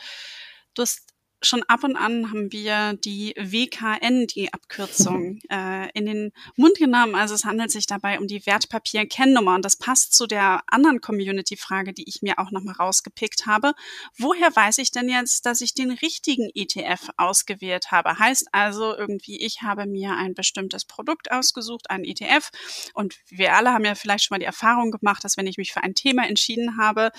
[0.75, 1.14] Du hast
[1.45, 7.15] schon ab und an haben wir die WKN, die Abkürzung, äh, in den Mund genommen.
[7.15, 9.55] Also es handelt sich dabei um die Wertpapier-Kennnummer.
[9.55, 13.73] Und das passt zu der anderen Community-Frage, die ich mir auch nochmal rausgepickt habe.
[14.17, 18.19] Woher weiß ich denn jetzt, dass ich den richtigen ETF ausgewählt habe?
[18.19, 22.51] Heißt also irgendwie, ich habe mir ein bestimmtes Produkt ausgesucht, ein ETF.
[22.95, 25.73] Und wir alle haben ja vielleicht schon mal die Erfahrung gemacht, dass wenn ich mich
[25.73, 27.11] für ein Thema entschieden habe,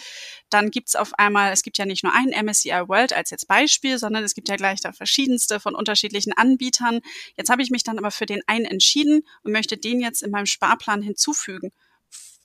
[0.49, 3.47] dann gibt es auf einmal, es gibt ja nicht nur ein MSCI World als jetzt
[3.47, 7.01] Beispiel, sondern sondern es gibt ja gleich da verschiedenste von unterschiedlichen Anbietern.
[7.37, 10.31] Jetzt habe ich mich dann aber für den einen entschieden und möchte den jetzt in
[10.31, 11.71] meinem Sparplan hinzufügen.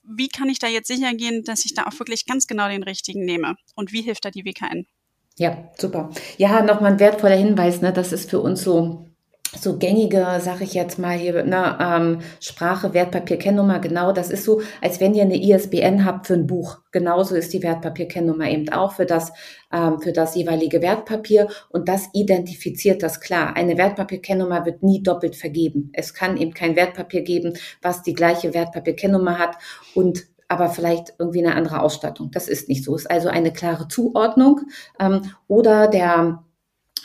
[0.03, 2.83] Wie kann ich da jetzt sicher gehen, dass ich da auch wirklich ganz genau den
[2.83, 3.55] richtigen nehme?
[3.75, 4.85] Und wie hilft da die WKN?
[5.37, 6.11] Ja, super.
[6.37, 7.93] Ja, nochmal ein wertvoller Hinweis, ne?
[7.93, 9.10] Das ist für uns so
[9.59, 14.45] so gängige, sag ich jetzt mal hier, ne, ähm, Sprache, Wertpapier, Kennnummer, genau, das ist
[14.45, 16.79] so, als wenn ihr eine ISBN habt für ein Buch.
[16.91, 19.33] Genauso ist die Wertpapier, Kennnummer eben auch für das,
[19.73, 23.55] ähm, für das jeweilige Wertpapier und das identifiziert das klar.
[23.55, 25.89] Eine Wertpapier, Kennnummer wird nie doppelt vergeben.
[25.93, 29.57] Es kann eben kein Wertpapier geben, was die gleiche Wertpapier, Kennnummer hat
[29.95, 32.29] und aber vielleicht irgendwie eine andere Ausstattung.
[32.31, 32.93] Das ist nicht so.
[32.93, 34.61] Es ist also eine klare Zuordnung
[34.99, 36.43] ähm, oder der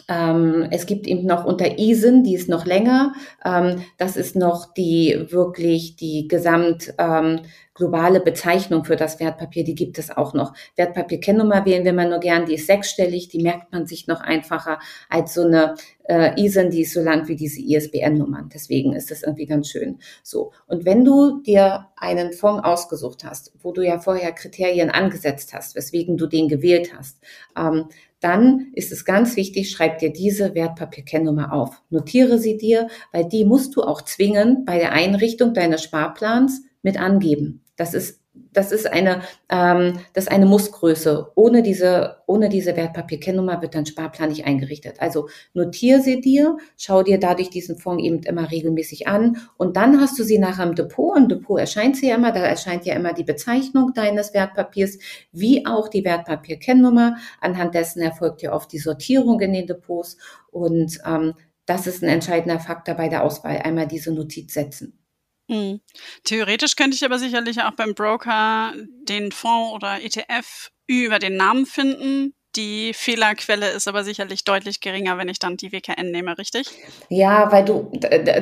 [0.09, 3.14] ähm, es gibt eben noch unter ISIN, die ist noch länger.
[3.45, 7.40] Ähm, das ist noch die wirklich die gesamt ähm,
[7.77, 9.62] globale Bezeichnung für das Wertpapier.
[9.62, 10.55] Die gibt es auch noch.
[10.77, 12.47] Wertpapierkennnummer wählen wir mal nur gern.
[12.47, 13.29] Die ist sechsstellig.
[13.29, 15.75] Die merkt man sich noch einfacher als so eine
[16.09, 18.51] äh, ISIN, die ist so lang wie diese ISBN-Nummern.
[18.53, 19.99] Deswegen ist das irgendwie ganz schön.
[20.23, 20.53] So.
[20.67, 25.75] Und wenn du dir einen Fonds ausgesucht hast, wo du ja vorher Kriterien angesetzt hast,
[25.75, 27.19] weswegen du den gewählt hast,
[27.57, 27.87] ähm,
[28.21, 31.83] dann ist es ganz wichtig, schreib dir diese Wertpapierkennnummer auf.
[31.91, 36.99] Notiere sie dir, weil die musst du auch zwingen bei der Einrichtung deines Sparplans mit
[36.99, 37.65] angeben.
[37.77, 38.21] Das ist
[38.53, 41.33] das ist eine, ähm, das ist eine Mussgröße.
[41.35, 45.01] Ohne diese, ohne diese Wertpapierkennnummer wird dein Sparplan nicht eingerichtet.
[45.01, 50.01] Also notiere sie dir, schau dir dadurch diesen Fonds eben immer regelmäßig an und dann
[50.01, 51.17] hast du sie nachher im Depot.
[51.17, 54.99] Im Depot erscheint sie ja immer, da erscheint ja immer die Bezeichnung deines Wertpapiers,
[55.33, 57.17] wie auch die Wertpapierkennnummer.
[57.41, 60.17] Anhand dessen erfolgt ja oft die Sortierung in den Depots
[60.51, 61.35] und ähm,
[61.67, 65.06] das ist ein entscheidender Faktor bei der Auswahl, einmal diese Notiz setzen.
[65.48, 65.80] Mhm.
[66.24, 68.74] Theoretisch könnte ich aber sicherlich auch beim Broker
[69.09, 75.19] den Fonds oder ETF über den Namen finden, die Fehlerquelle ist aber sicherlich deutlich geringer,
[75.19, 76.69] wenn ich dann die WKN nehme, richtig?
[77.09, 77.90] Ja, weil du,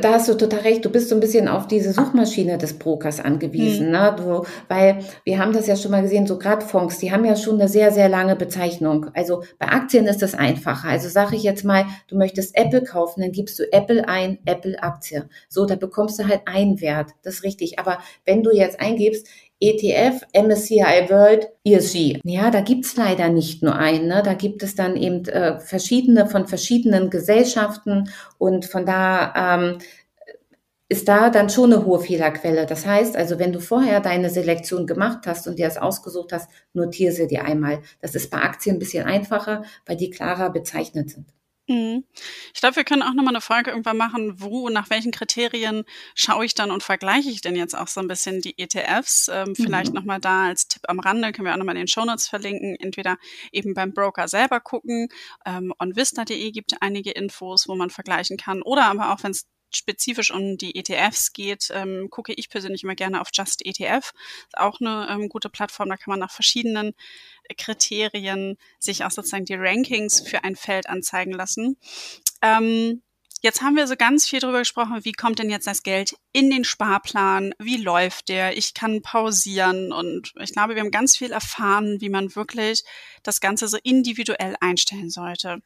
[0.00, 3.20] da hast du total recht, du bist so ein bisschen auf diese Suchmaschine des Brokers
[3.20, 3.86] angewiesen.
[3.86, 3.92] Hm.
[3.92, 4.14] Ne?
[4.16, 7.36] Du, weil wir haben das ja schon mal gesehen, so gerade Fonds, die haben ja
[7.36, 9.10] schon eine sehr, sehr lange Bezeichnung.
[9.14, 10.88] Also bei Aktien ist das einfacher.
[10.88, 14.80] Also sage ich jetzt mal, du möchtest Apple kaufen, dann gibst du Apple ein, Apple
[14.82, 15.28] Aktie.
[15.48, 17.10] So, da bekommst du halt einen Wert.
[17.22, 17.78] Das ist richtig.
[17.78, 19.26] Aber wenn du jetzt eingibst,
[19.64, 22.20] ETF, MSCI World, ESG.
[22.24, 24.08] Ja, da gibt's leider nicht nur einen.
[24.08, 24.22] Ne?
[24.22, 29.78] Da gibt es dann eben äh, verschiedene von verschiedenen Gesellschaften und von da ähm,
[30.88, 32.66] ist da dann schon eine hohe Fehlerquelle.
[32.66, 36.50] Das heißt also, wenn du vorher deine Selektion gemacht hast und dir das ausgesucht hast,
[36.74, 37.80] notiere sie dir einmal.
[38.02, 41.26] Das ist bei Aktien ein bisschen einfacher, weil die klarer bezeichnet sind.
[41.66, 42.04] Mhm.
[42.52, 45.84] Ich glaube, wir können auch nochmal eine Folge irgendwann machen, wo und nach welchen Kriterien
[46.14, 49.30] schaue ich dann und vergleiche ich denn jetzt auch so ein bisschen die ETFs.
[49.32, 49.94] Ähm, vielleicht mhm.
[49.94, 52.76] nochmal da als Tipp am Rande, können wir auch nochmal in den Shownotes verlinken.
[52.78, 53.16] Entweder
[53.50, 55.08] eben beim Broker selber gucken.
[55.46, 58.60] Ähm, onvista.de gibt einige Infos, wo man vergleichen kann.
[58.60, 62.94] Oder aber auch, wenn es spezifisch um die ETFs geht, ähm, gucke ich persönlich immer
[62.94, 64.12] gerne auf Just ETF.
[64.46, 66.94] Ist auch eine ähm, gute Plattform, da kann man nach verschiedenen
[67.56, 71.76] Kriterien sich auch sozusagen die Rankings für ein Feld anzeigen lassen.
[72.42, 73.02] Ähm,
[73.44, 76.48] Jetzt haben wir so ganz viel darüber gesprochen, wie kommt denn jetzt das Geld in
[76.48, 77.52] den Sparplan?
[77.58, 78.56] Wie läuft der?
[78.56, 82.84] Ich kann pausieren und ich glaube, wir haben ganz viel erfahren, wie man wirklich
[83.22, 85.58] das Ganze so individuell einstellen sollte.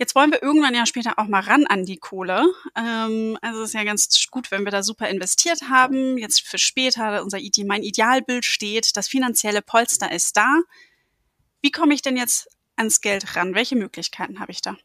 [0.00, 2.46] Jetzt wollen wir irgendwann ja später auch mal ran an die Kohle.
[2.74, 6.16] Ähm, also es ist ja ganz gut, wenn wir da super investiert haben.
[6.16, 10.48] Jetzt für später unser mein Idealbild steht, das finanzielle Polster ist da.
[11.60, 13.54] Wie komme ich denn jetzt ans Geld ran?
[13.54, 14.78] Welche Möglichkeiten habe ich da?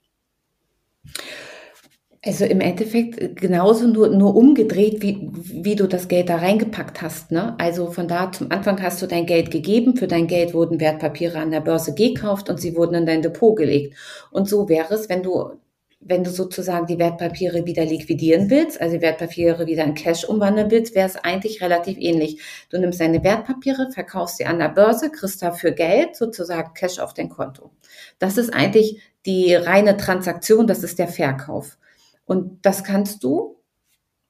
[2.26, 7.02] Also im Endeffekt äh, genauso nur, nur umgedreht, wie, wie du das Geld da reingepackt
[7.02, 7.32] hast.
[7.32, 7.56] Ne?
[7.60, 11.38] Also von da zum Anfang hast du dein Geld gegeben, für dein Geld wurden Wertpapiere
[11.38, 13.96] an der Börse gekauft und sie wurden in dein Depot gelegt.
[14.32, 15.52] Und so wäre es, wenn du,
[16.00, 20.72] wenn du sozusagen die Wertpapiere wieder liquidieren willst, also die Wertpapiere wieder in Cash umwandeln
[20.72, 22.42] willst, wäre es eigentlich relativ ähnlich.
[22.72, 27.14] Du nimmst deine Wertpapiere, verkaufst sie an der Börse, kriegst dafür Geld, sozusagen Cash auf
[27.14, 27.70] dein Konto.
[28.18, 31.78] Das ist eigentlich die reine Transaktion, das ist der Verkauf.
[32.26, 33.56] Und das kannst du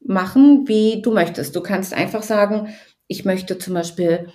[0.05, 1.55] machen, wie du möchtest.
[1.55, 2.69] Du kannst einfach sagen,
[3.07, 4.27] ich möchte zum Beispiel,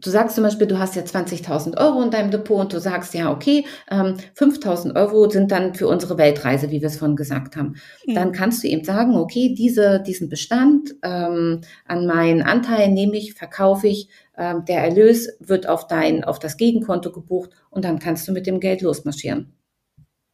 [0.00, 3.14] du sagst zum Beispiel, du hast ja 20.000 Euro in deinem Depot und du sagst,
[3.14, 7.56] ja, okay, ähm, 5.000 Euro sind dann für unsere Weltreise, wie wir es vorhin gesagt
[7.56, 7.76] haben.
[8.06, 8.14] Mhm.
[8.14, 13.34] Dann kannst du eben sagen, okay, diese, diesen Bestand ähm, an meinen Anteil nehme ich,
[13.34, 18.26] verkaufe ich, ähm, der Erlös wird auf dein, auf das Gegenkonto gebucht und dann kannst
[18.26, 19.54] du mit dem Geld losmarschieren.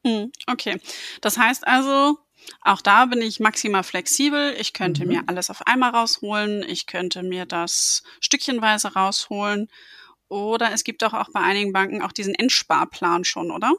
[0.07, 0.81] Hm, okay.
[1.21, 2.19] Das heißt also,
[2.63, 4.55] auch da bin ich maximal flexibel.
[4.59, 5.09] Ich könnte mhm.
[5.09, 6.65] mir alles auf einmal rausholen.
[6.69, 9.69] Ich könnte mir das stückchenweise rausholen.
[10.29, 13.73] Oder es gibt doch auch bei einigen Banken auch diesen Endsparplan schon, oder?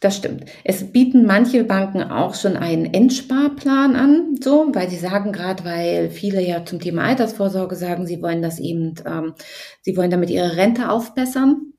[0.00, 0.44] Das stimmt.
[0.62, 6.10] Es bieten manche Banken auch schon einen Endsparplan an, so, weil sie sagen gerade, weil
[6.10, 9.34] viele ja zum Thema Altersvorsorge sagen, sie wollen das eben, ähm,
[9.82, 11.72] sie wollen damit ihre Rente aufbessern.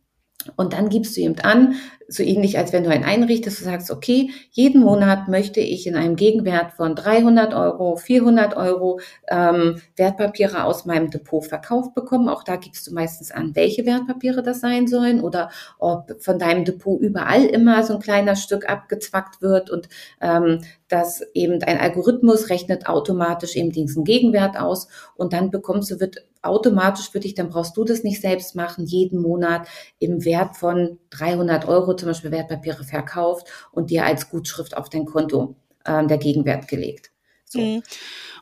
[0.56, 1.76] Und dann gibst du ihm an,
[2.08, 5.96] so ähnlich als wenn du einen einrichtest, du sagst, okay, jeden Monat möchte ich in
[5.96, 12.30] einem Gegenwert von 300 Euro, 400 Euro ähm, Wertpapiere aus meinem Depot verkauft bekommen.
[12.30, 16.64] Auch da gibst du meistens an, welche Wertpapiere das sein sollen oder ob von deinem
[16.64, 19.90] Depot überall immer so ein kleiner Stück abgezwackt wird und
[20.22, 26.00] ähm, dass eben ein Algorithmus rechnet automatisch eben diesen Gegenwert aus und dann bekommst du,
[26.00, 29.68] wird automatisch für dich, dann brauchst du das nicht selbst machen, jeden Monat
[30.00, 35.06] im Wert von 300 Euro zum Beispiel Wertpapiere verkauft und dir als Gutschrift auf dein
[35.06, 37.12] Konto äh, der Gegenwert gelegt.
[37.46, 37.60] So.
[37.60, 37.84] Mhm.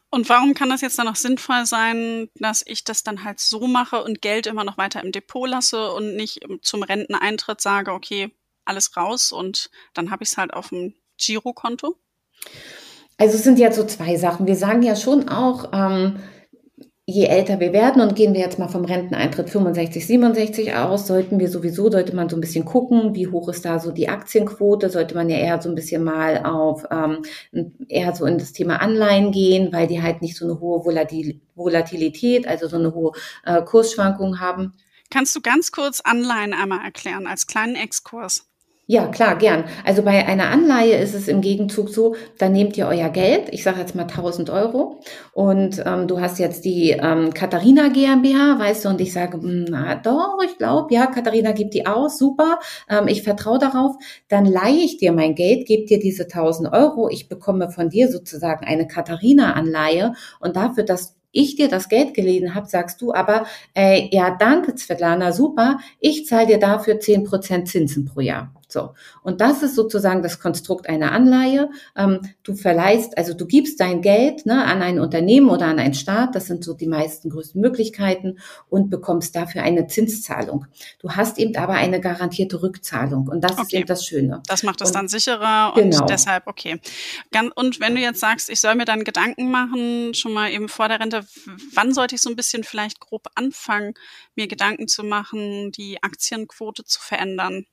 [0.10, 3.68] Und warum kann das jetzt dann noch sinnvoll sein, dass ich das dann halt so
[3.68, 8.32] mache und Geld immer noch weiter im Depot lasse und nicht zum Renteneintritt sage, okay,
[8.64, 11.98] alles raus und dann habe ich es halt auf dem Girokonto?
[13.18, 14.48] Also es sind ja so zwei Sachen.
[14.48, 16.20] Wir sagen ja schon auch, ähm,
[17.10, 21.40] je älter wir werden und gehen wir jetzt mal vom Renteneintritt 65, 67 aus, sollten
[21.40, 24.90] wir sowieso, sollte man so ein bisschen gucken, wie hoch ist da so die Aktienquote,
[24.90, 27.24] sollte man ja eher so ein bisschen mal auf, ähm,
[27.88, 32.46] eher so in das Thema Anleihen gehen, weil die halt nicht so eine hohe Volatilität,
[32.46, 33.14] also so eine hohe
[33.46, 34.74] äh, Kursschwankung haben.
[35.10, 38.46] Kannst du ganz kurz Anleihen einmal erklären, als kleinen Exkurs?
[38.90, 39.66] Ja, klar, gern.
[39.84, 43.62] Also bei einer Anleihe ist es im Gegenzug so, da nehmt ihr euer Geld, ich
[43.64, 45.02] sage jetzt mal 1000 Euro
[45.34, 49.66] und ähm, du hast jetzt die ähm, Katharina GmbH, weißt du, und ich sage, hm,
[49.70, 53.98] na doch, ich glaube, ja, Katharina gibt die aus, super, ähm, ich vertraue darauf,
[54.30, 58.10] dann leihe ich dir mein Geld, gebe dir diese 1000 Euro, ich bekomme von dir
[58.10, 63.48] sozusagen eine Katharina-Anleihe und dafür, dass ich dir das Geld geliehen habe, sagst du aber,
[63.76, 68.57] äh, ja, danke Svetlana, super, ich zahle dir dafür zehn Prozent Zinsen pro Jahr.
[68.68, 68.94] So.
[69.24, 71.70] Und das ist sozusagen das Konstrukt einer Anleihe.
[71.96, 75.94] Ähm, du verleihst, also du gibst dein Geld ne, an ein Unternehmen oder an einen
[75.94, 80.66] Staat, das sind so die meisten größten Möglichkeiten und bekommst dafür eine Zinszahlung.
[81.00, 83.62] Du hast eben aber eine garantierte Rückzahlung und das okay.
[83.62, 84.44] ist eben das Schöne.
[84.48, 86.06] Das macht es dann sicherer und genau.
[86.06, 86.82] deshalb, okay.
[87.56, 90.90] Und wenn du jetzt sagst, ich soll mir dann Gedanken machen, schon mal eben vor
[90.90, 91.26] der Rente,
[91.74, 93.94] wann sollte ich so ein bisschen vielleicht grob anfangen,
[94.36, 97.66] mir Gedanken zu machen, die Aktienquote zu verändern?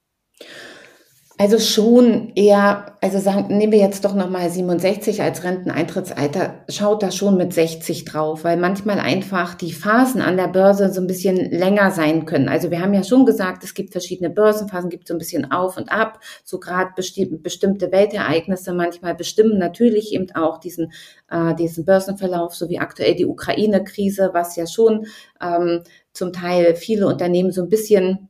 [1.37, 7.11] Also schon eher, also sagen, nehmen wir jetzt doch nochmal 67 als Renteneintrittsalter, schaut da
[7.11, 11.51] schon mit 60 drauf, weil manchmal einfach die Phasen an der Börse so ein bisschen
[11.51, 12.49] länger sein können.
[12.49, 15.77] Also wir haben ja schon gesagt, es gibt verschiedene Börsenphasen, gibt so ein bisschen auf
[15.77, 20.92] und ab, so gerade besti bestimmte Weltereignisse manchmal bestimmen natürlich eben auch diesen,
[21.33, 25.07] äh, diesen Börsenverlauf, so wie aktuell die Ukraine-Krise, was ja schon
[25.42, 28.29] ähm, zum Teil viele Unternehmen so ein bisschen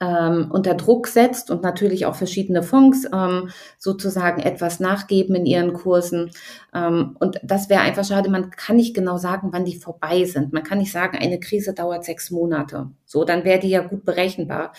[0.00, 5.72] ähm, unter Druck setzt und natürlich auch verschiedene Fonds ähm, sozusagen etwas nachgeben in ihren
[5.72, 6.30] Kursen.
[6.74, 8.30] Ähm, und das wäre einfach schade.
[8.30, 10.52] Man kann nicht genau sagen, wann die vorbei sind.
[10.52, 12.90] Man kann nicht sagen, eine Krise dauert sechs Monate.
[13.04, 14.72] So, dann wäre die ja gut berechenbar.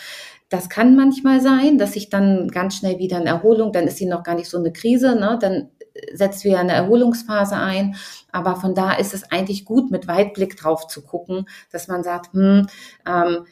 [0.48, 4.06] Das kann manchmal sein, dass sich dann ganz schnell wieder eine Erholung, dann ist sie
[4.06, 5.38] noch gar nicht so eine Krise, ne?
[5.40, 5.70] dann
[6.12, 7.96] setzt wieder eine Erholungsphase ein.
[8.32, 12.32] Aber von da ist es eigentlich gut, mit Weitblick drauf zu gucken, dass man sagt,
[12.32, 12.66] hm,
[13.06, 13.46] ähm,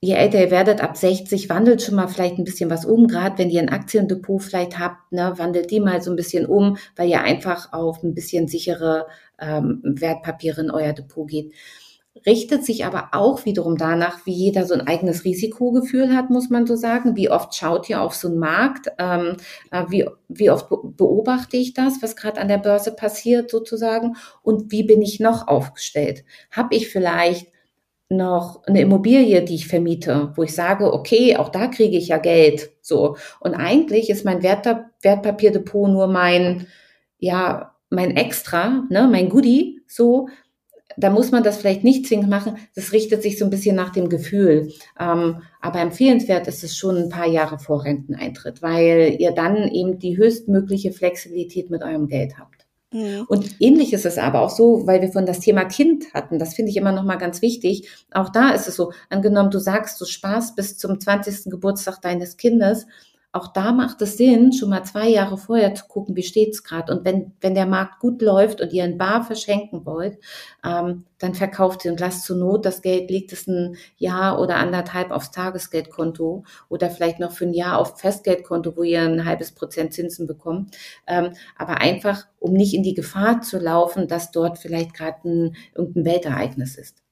[0.00, 3.08] je älter ihr werdet, ab 60, wandelt schon mal vielleicht ein bisschen was um.
[3.08, 6.76] Gerade wenn ihr ein Aktiendepot vielleicht habt, ne, wandelt die mal so ein bisschen um,
[6.96, 9.06] weil ihr einfach auf ein bisschen sichere
[9.40, 11.52] ähm, Wertpapiere in euer Depot geht.
[12.26, 16.66] Richtet sich aber auch wiederum danach, wie jeder so ein eigenes Risikogefühl hat, muss man
[16.66, 17.14] so sagen.
[17.16, 18.88] Wie oft schaut ihr auf so einen Markt?
[18.98, 19.36] Ähm,
[19.70, 24.16] äh, wie, wie oft beobachte ich das, was gerade an der Börse passiert sozusagen?
[24.42, 26.24] Und wie bin ich noch aufgestellt?
[26.50, 27.48] Habe ich vielleicht
[28.08, 32.18] noch eine Immobilie, die ich vermiete, wo ich sage, okay, auch da kriege ich ja
[32.18, 32.70] Geld.
[32.80, 33.16] So.
[33.40, 34.66] Und eigentlich ist mein Wert
[35.02, 36.66] Wertpapierdepot nur mein,
[37.18, 40.28] ja, mein Extra, ne, mein Goodie, so.
[40.96, 42.56] Da muss man das vielleicht nicht zwingend machen.
[42.74, 44.72] Das richtet sich so ein bisschen nach dem Gefühl.
[44.98, 49.98] Ähm, aber empfehlenswert ist es schon ein paar Jahre vor Renteneintritt, weil ihr dann eben
[49.98, 52.57] die höchstmögliche Flexibilität mit eurem Geld habt.
[52.92, 53.26] Mhm.
[53.28, 56.38] Und ähnlich ist es aber auch so, weil wir von das Thema Kind hatten.
[56.38, 57.88] Das finde ich immer noch mal ganz wichtig.
[58.12, 61.50] Auch da ist es so, angenommen, du sagst, du sparst bis zum 20.
[61.50, 62.86] Geburtstag deines Kindes
[63.38, 66.92] auch da macht es Sinn, schon mal zwei Jahre vorher zu gucken, wie steht's gerade.
[66.92, 70.18] Und wenn, wenn der Markt gut läuft und ihr ein Bar verschenken wollt,
[70.64, 74.56] ähm, dann verkauft sie und lasst zur Not das Geld, legt es ein Jahr oder
[74.56, 79.52] anderthalb aufs Tagesgeldkonto oder vielleicht noch für ein Jahr auf Festgeldkonto, wo ihr ein halbes
[79.52, 80.76] Prozent Zinsen bekommt.
[81.06, 85.56] Ähm, aber einfach, um nicht in die Gefahr zu laufen, dass dort vielleicht gerade ein,
[85.74, 87.02] irgendein Weltereignis ist.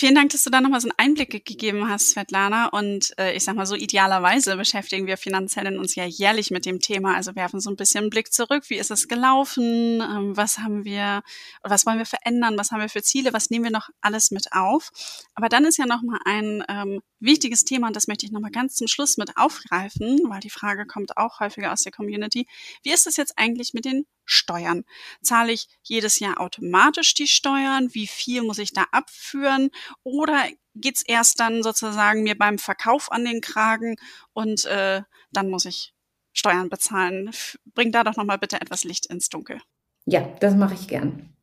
[0.00, 2.66] Vielen Dank, dass du da nochmal so einen Einblick gegeben hast, Svetlana.
[2.68, 6.78] Und äh, ich sag mal so, idealerweise beschäftigen wir Finanziellen uns ja jährlich mit dem
[6.78, 7.16] Thema.
[7.16, 8.62] Also werfen so ein bisschen einen Blick zurück.
[8.68, 10.00] Wie ist es gelaufen?
[10.00, 11.24] Ähm, was haben wir,
[11.64, 12.56] was wollen wir verändern?
[12.56, 13.32] Was haben wir für Ziele?
[13.32, 14.90] Was nehmen wir noch alles mit auf?
[15.34, 18.76] Aber dann ist ja nochmal ein ähm, wichtiges Thema und das möchte ich nochmal ganz
[18.76, 22.46] zum Schluss mit aufgreifen, weil die Frage kommt auch häufiger aus der Community.
[22.84, 24.84] Wie ist es jetzt eigentlich mit den Steuern?
[25.22, 27.92] Zahle ich jedes Jahr automatisch die Steuern?
[27.92, 29.70] Wie viel muss ich da abführen?
[30.02, 33.96] Oder geht's erst dann sozusagen mir beim Verkauf an den Kragen
[34.32, 35.94] und äh, dann muss ich
[36.32, 37.30] Steuern bezahlen?
[37.74, 39.60] Bring da doch nochmal bitte etwas Licht ins Dunkel.
[40.04, 41.34] Ja, das mache ich gern.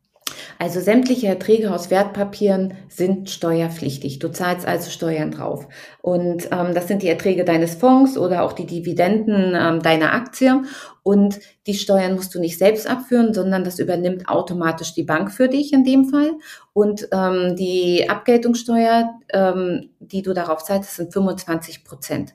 [0.58, 4.20] Also sämtliche Erträge aus Wertpapieren sind steuerpflichtig.
[4.20, 5.68] Du zahlst also Steuern drauf.
[6.02, 10.64] Und ähm, das sind die Erträge deines Fonds oder auch die Dividenden ähm, deiner Aktie.
[11.04, 15.50] Und die Steuern musst du nicht selbst abführen, sondern das übernimmt automatisch die Bank für
[15.50, 16.32] dich in dem Fall.
[16.74, 22.34] Und ähm, die Abgeltungssteuer, ähm, die du darauf zahlst, sind 25 Prozent.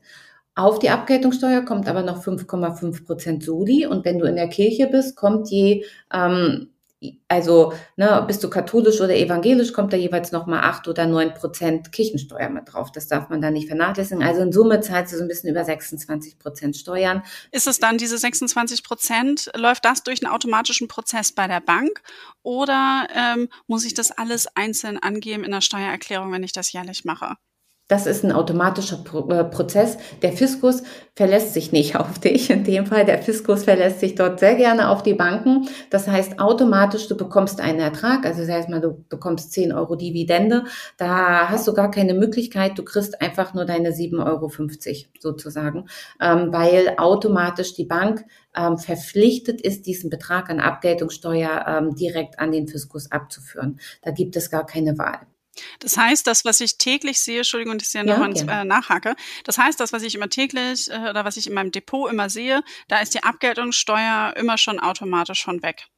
[0.55, 3.87] Auf die Abgeltungssteuer kommt aber noch 5,5 Prozent Soli.
[3.87, 6.69] Und wenn du in der Kirche bist, kommt je ähm,
[7.29, 11.93] also ne, bist du katholisch oder evangelisch, kommt da jeweils nochmal acht oder neun Prozent
[11.93, 12.93] Kirchensteuer mit drauf.
[12.93, 14.23] Das darf man da nicht vernachlässigen.
[14.23, 17.23] Also in Summe zahlst du so ein bisschen über 26 Prozent Steuern.
[17.53, 22.03] Ist es dann diese 26 Prozent, läuft das durch einen automatischen Prozess bei der Bank
[22.43, 27.05] oder ähm, muss ich das alles einzeln angeben in der Steuererklärung, wenn ich das jährlich
[27.05, 27.37] mache?
[27.91, 29.99] Das ist ein automatischer äh, Prozess.
[30.23, 30.85] Der Fiskus
[31.17, 32.49] verlässt sich nicht auf dich.
[32.49, 35.69] In dem Fall, der Fiskus verlässt sich dort sehr gerne auf die Banken.
[35.91, 38.25] Das heißt, automatisch, du bekommst einen Ertrag.
[38.25, 40.63] Also das heißt mal, du bekommst 10 Euro Dividende.
[40.99, 42.79] Da hast du gar keine Möglichkeit.
[42.79, 44.49] Du kriegst einfach nur deine 7,50 Euro
[45.19, 45.89] sozusagen,
[46.21, 48.25] ähm, weil automatisch die Bank
[48.57, 53.81] ähm, verpflichtet ist, diesen Betrag an Abgeltungssteuer ähm, direkt an den Fiskus abzuführen.
[54.03, 55.27] Da gibt es gar keine Wahl.
[55.81, 59.59] Das heißt, das, was ich täglich sehe, Entschuldigung, dass ich ja nochmal äh, nachhake, das
[59.59, 62.63] heißt, das, was ich immer täglich äh, oder was ich in meinem Depot immer sehe,
[62.89, 65.89] da ist die Abgeltungssteuer immer schon automatisch schon weg.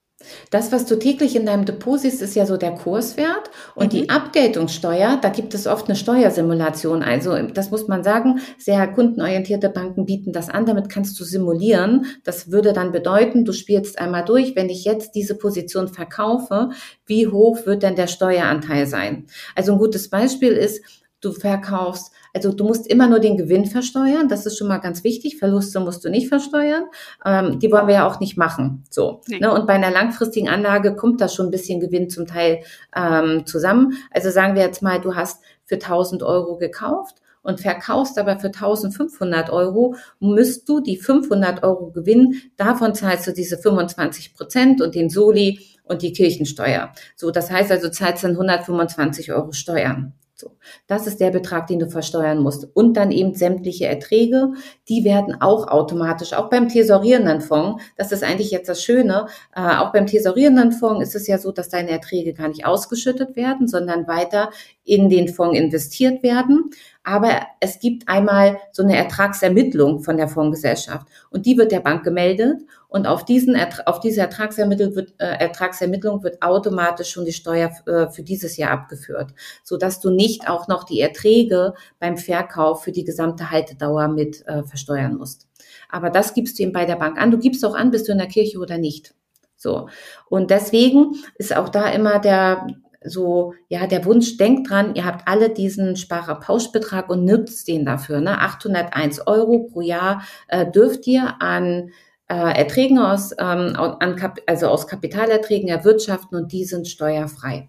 [0.50, 3.90] Das, was du täglich in deinem Depot siehst, ist ja so der Kurswert und mhm.
[3.90, 7.02] die Abgeltungssteuer, da gibt es oft eine Steuersimulation.
[7.02, 12.06] Also das muss man sagen, sehr kundenorientierte Banken bieten das an, damit kannst du simulieren.
[12.24, 16.70] Das würde dann bedeuten, du spielst einmal durch, wenn ich jetzt diese Position verkaufe,
[17.06, 19.26] wie hoch wird denn der Steueranteil sein?
[19.54, 20.82] Also ein gutes Beispiel ist,
[21.22, 25.04] du verkaufst also du musst immer nur den Gewinn versteuern, das ist schon mal ganz
[25.04, 25.38] wichtig.
[25.38, 26.84] Verluste musst du nicht versteuern.
[27.24, 28.84] Ähm, die wollen wir ja auch nicht machen.
[28.88, 29.20] So.
[29.28, 29.40] Nee.
[29.40, 29.52] Ne?
[29.52, 32.62] Und bei einer langfristigen Anlage kommt da schon ein bisschen Gewinn zum Teil
[32.96, 33.98] ähm, zusammen.
[34.10, 38.48] Also sagen wir jetzt mal, du hast für 1000 Euro gekauft und verkaufst aber für
[38.48, 44.94] 1500 Euro, müsst du die 500 Euro Gewinn, davon zahlst du diese 25 Prozent und
[44.94, 46.92] den Soli und die Kirchensteuer.
[47.16, 50.14] So, das heißt also, zahlst dann 125 Euro Steuern.
[50.43, 50.57] So,
[50.88, 52.66] das ist der Betrag, den du versteuern musst.
[52.74, 54.55] Und dann eben sämtliche Erträge,
[54.88, 59.61] die werden auch automatisch, auch beim tesorierenden Fonds, das ist eigentlich jetzt das Schöne, äh,
[59.61, 63.68] auch beim tesorierenden Fonds ist es ja so, dass deine Erträge gar nicht ausgeschüttet werden,
[63.68, 64.51] sondern weiter
[64.85, 66.70] in den Fonds investiert werden.
[67.05, 72.05] Aber es gibt einmal so eine Ertragsermittlung von der Fondsgesellschaft und die wird der Bank
[72.05, 73.57] gemeldet und auf, diesen,
[73.87, 78.70] auf diese Ertragsermittlung wird, äh, Ertragsermittlung wird automatisch schon die Steuer äh, für dieses Jahr
[78.70, 79.33] abgeführt,
[79.64, 84.47] so dass du nicht auch noch die Erträge beim Verkauf für die gesamte Haltedauer mit
[84.47, 85.49] äh, versteuern musst.
[85.89, 87.30] Aber das gibst du eben bei der Bank an.
[87.30, 89.14] Du gibst auch an, bist du in der Kirche oder nicht.
[89.57, 89.89] So.
[90.28, 92.66] Und deswegen ist auch da immer der,
[93.05, 98.20] so, ja, der Wunsch, denkt dran, ihr habt alle diesen Sparerpauschbetrag und nutzt den dafür.
[98.20, 98.40] Ne?
[98.40, 101.90] 801 Euro pro Jahr äh, dürft ihr an
[102.28, 107.68] äh, Erträgen aus, ähm, an Kap also aus Kapitalerträgen erwirtschaften und die sind steuerfrei.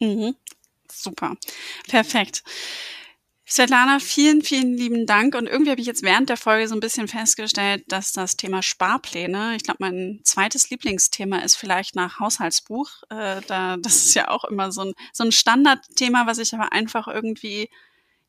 [0.00, 0.34] Mhm.
[0.90, 1.36] Super.
[1.88, 2.42] Perfekt.
[3.48, 5.34] Svetlana, vielen, vielen lieben Dank.
[5.34, 8.62] Und irgendwie habe ich jetzt während der Folge so ein bisschen festgestellt, dass das Thema
[8.62, 12.88] Sparpläne, ich glaube, mein zweites Lieblingsthema ist vielleicht nach Haushaltsbuch.
[13.10, 16.72] Äh, da, das ist ja auch immer so ein, so ein Standardthema, was ich aber
[16.72, 17.68] einfach irgendwie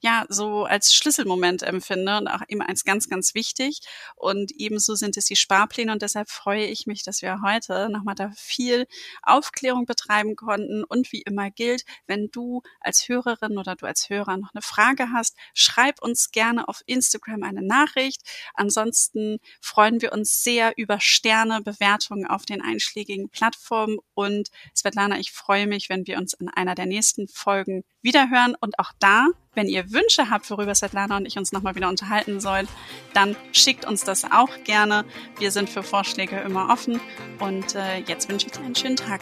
[0.04, 3.80] ja so als Schlüsselmoment empfinde und auch eben als ganz, ganz wichtig.
[4.16, 8.16] Und ebenso sind es die Sparpläne und deshalb freue ich mich, dass wir heute nochmal
[8.16, 8.86] da viel
[9.24, 10.84] Aufklärung betreiben konnten.
[10.84, 15.08] Und wie immer gilt, wenn du als Hörerin oder du als Hörer noch eine Frage
[15.14, 18.22] hast, schreib uns gerne auf Instagram eine Nachricht.
[18.54, 23.98] Ansonsten freuen wir uns sehr über Sterne, Bewertungen auf den einschlägigen Plattformen.
[24.14, 28.56] Und Svetlana, ich freue mich, wenn wir uns in einer der nächsten Folgen wiederhören.
[28.60, 32.40] Und auch da wenn ihr Wünsche habt, worüber Svetlana und ich uns nochmal wieder unterhalten
[32.40, 32.68] sollen,
[33.14, 35.06] dann schickt uns das auch gerne.
[35.38, 37.00] Wir sind für Vorschläge immer offen.
[37.40, 39.22] Und äh, jetzt wünsche ich dir einen schönen Tag.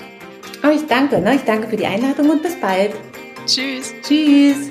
[0.64, 1.20] Oh, ich danke.
[1.20, 1.36] Ne?
[1.36, 2.94] Ich danke für die Einladung und bis bald.
[3.46, 3.94] Tschüss.
[4.02, 4.70] Tschüss.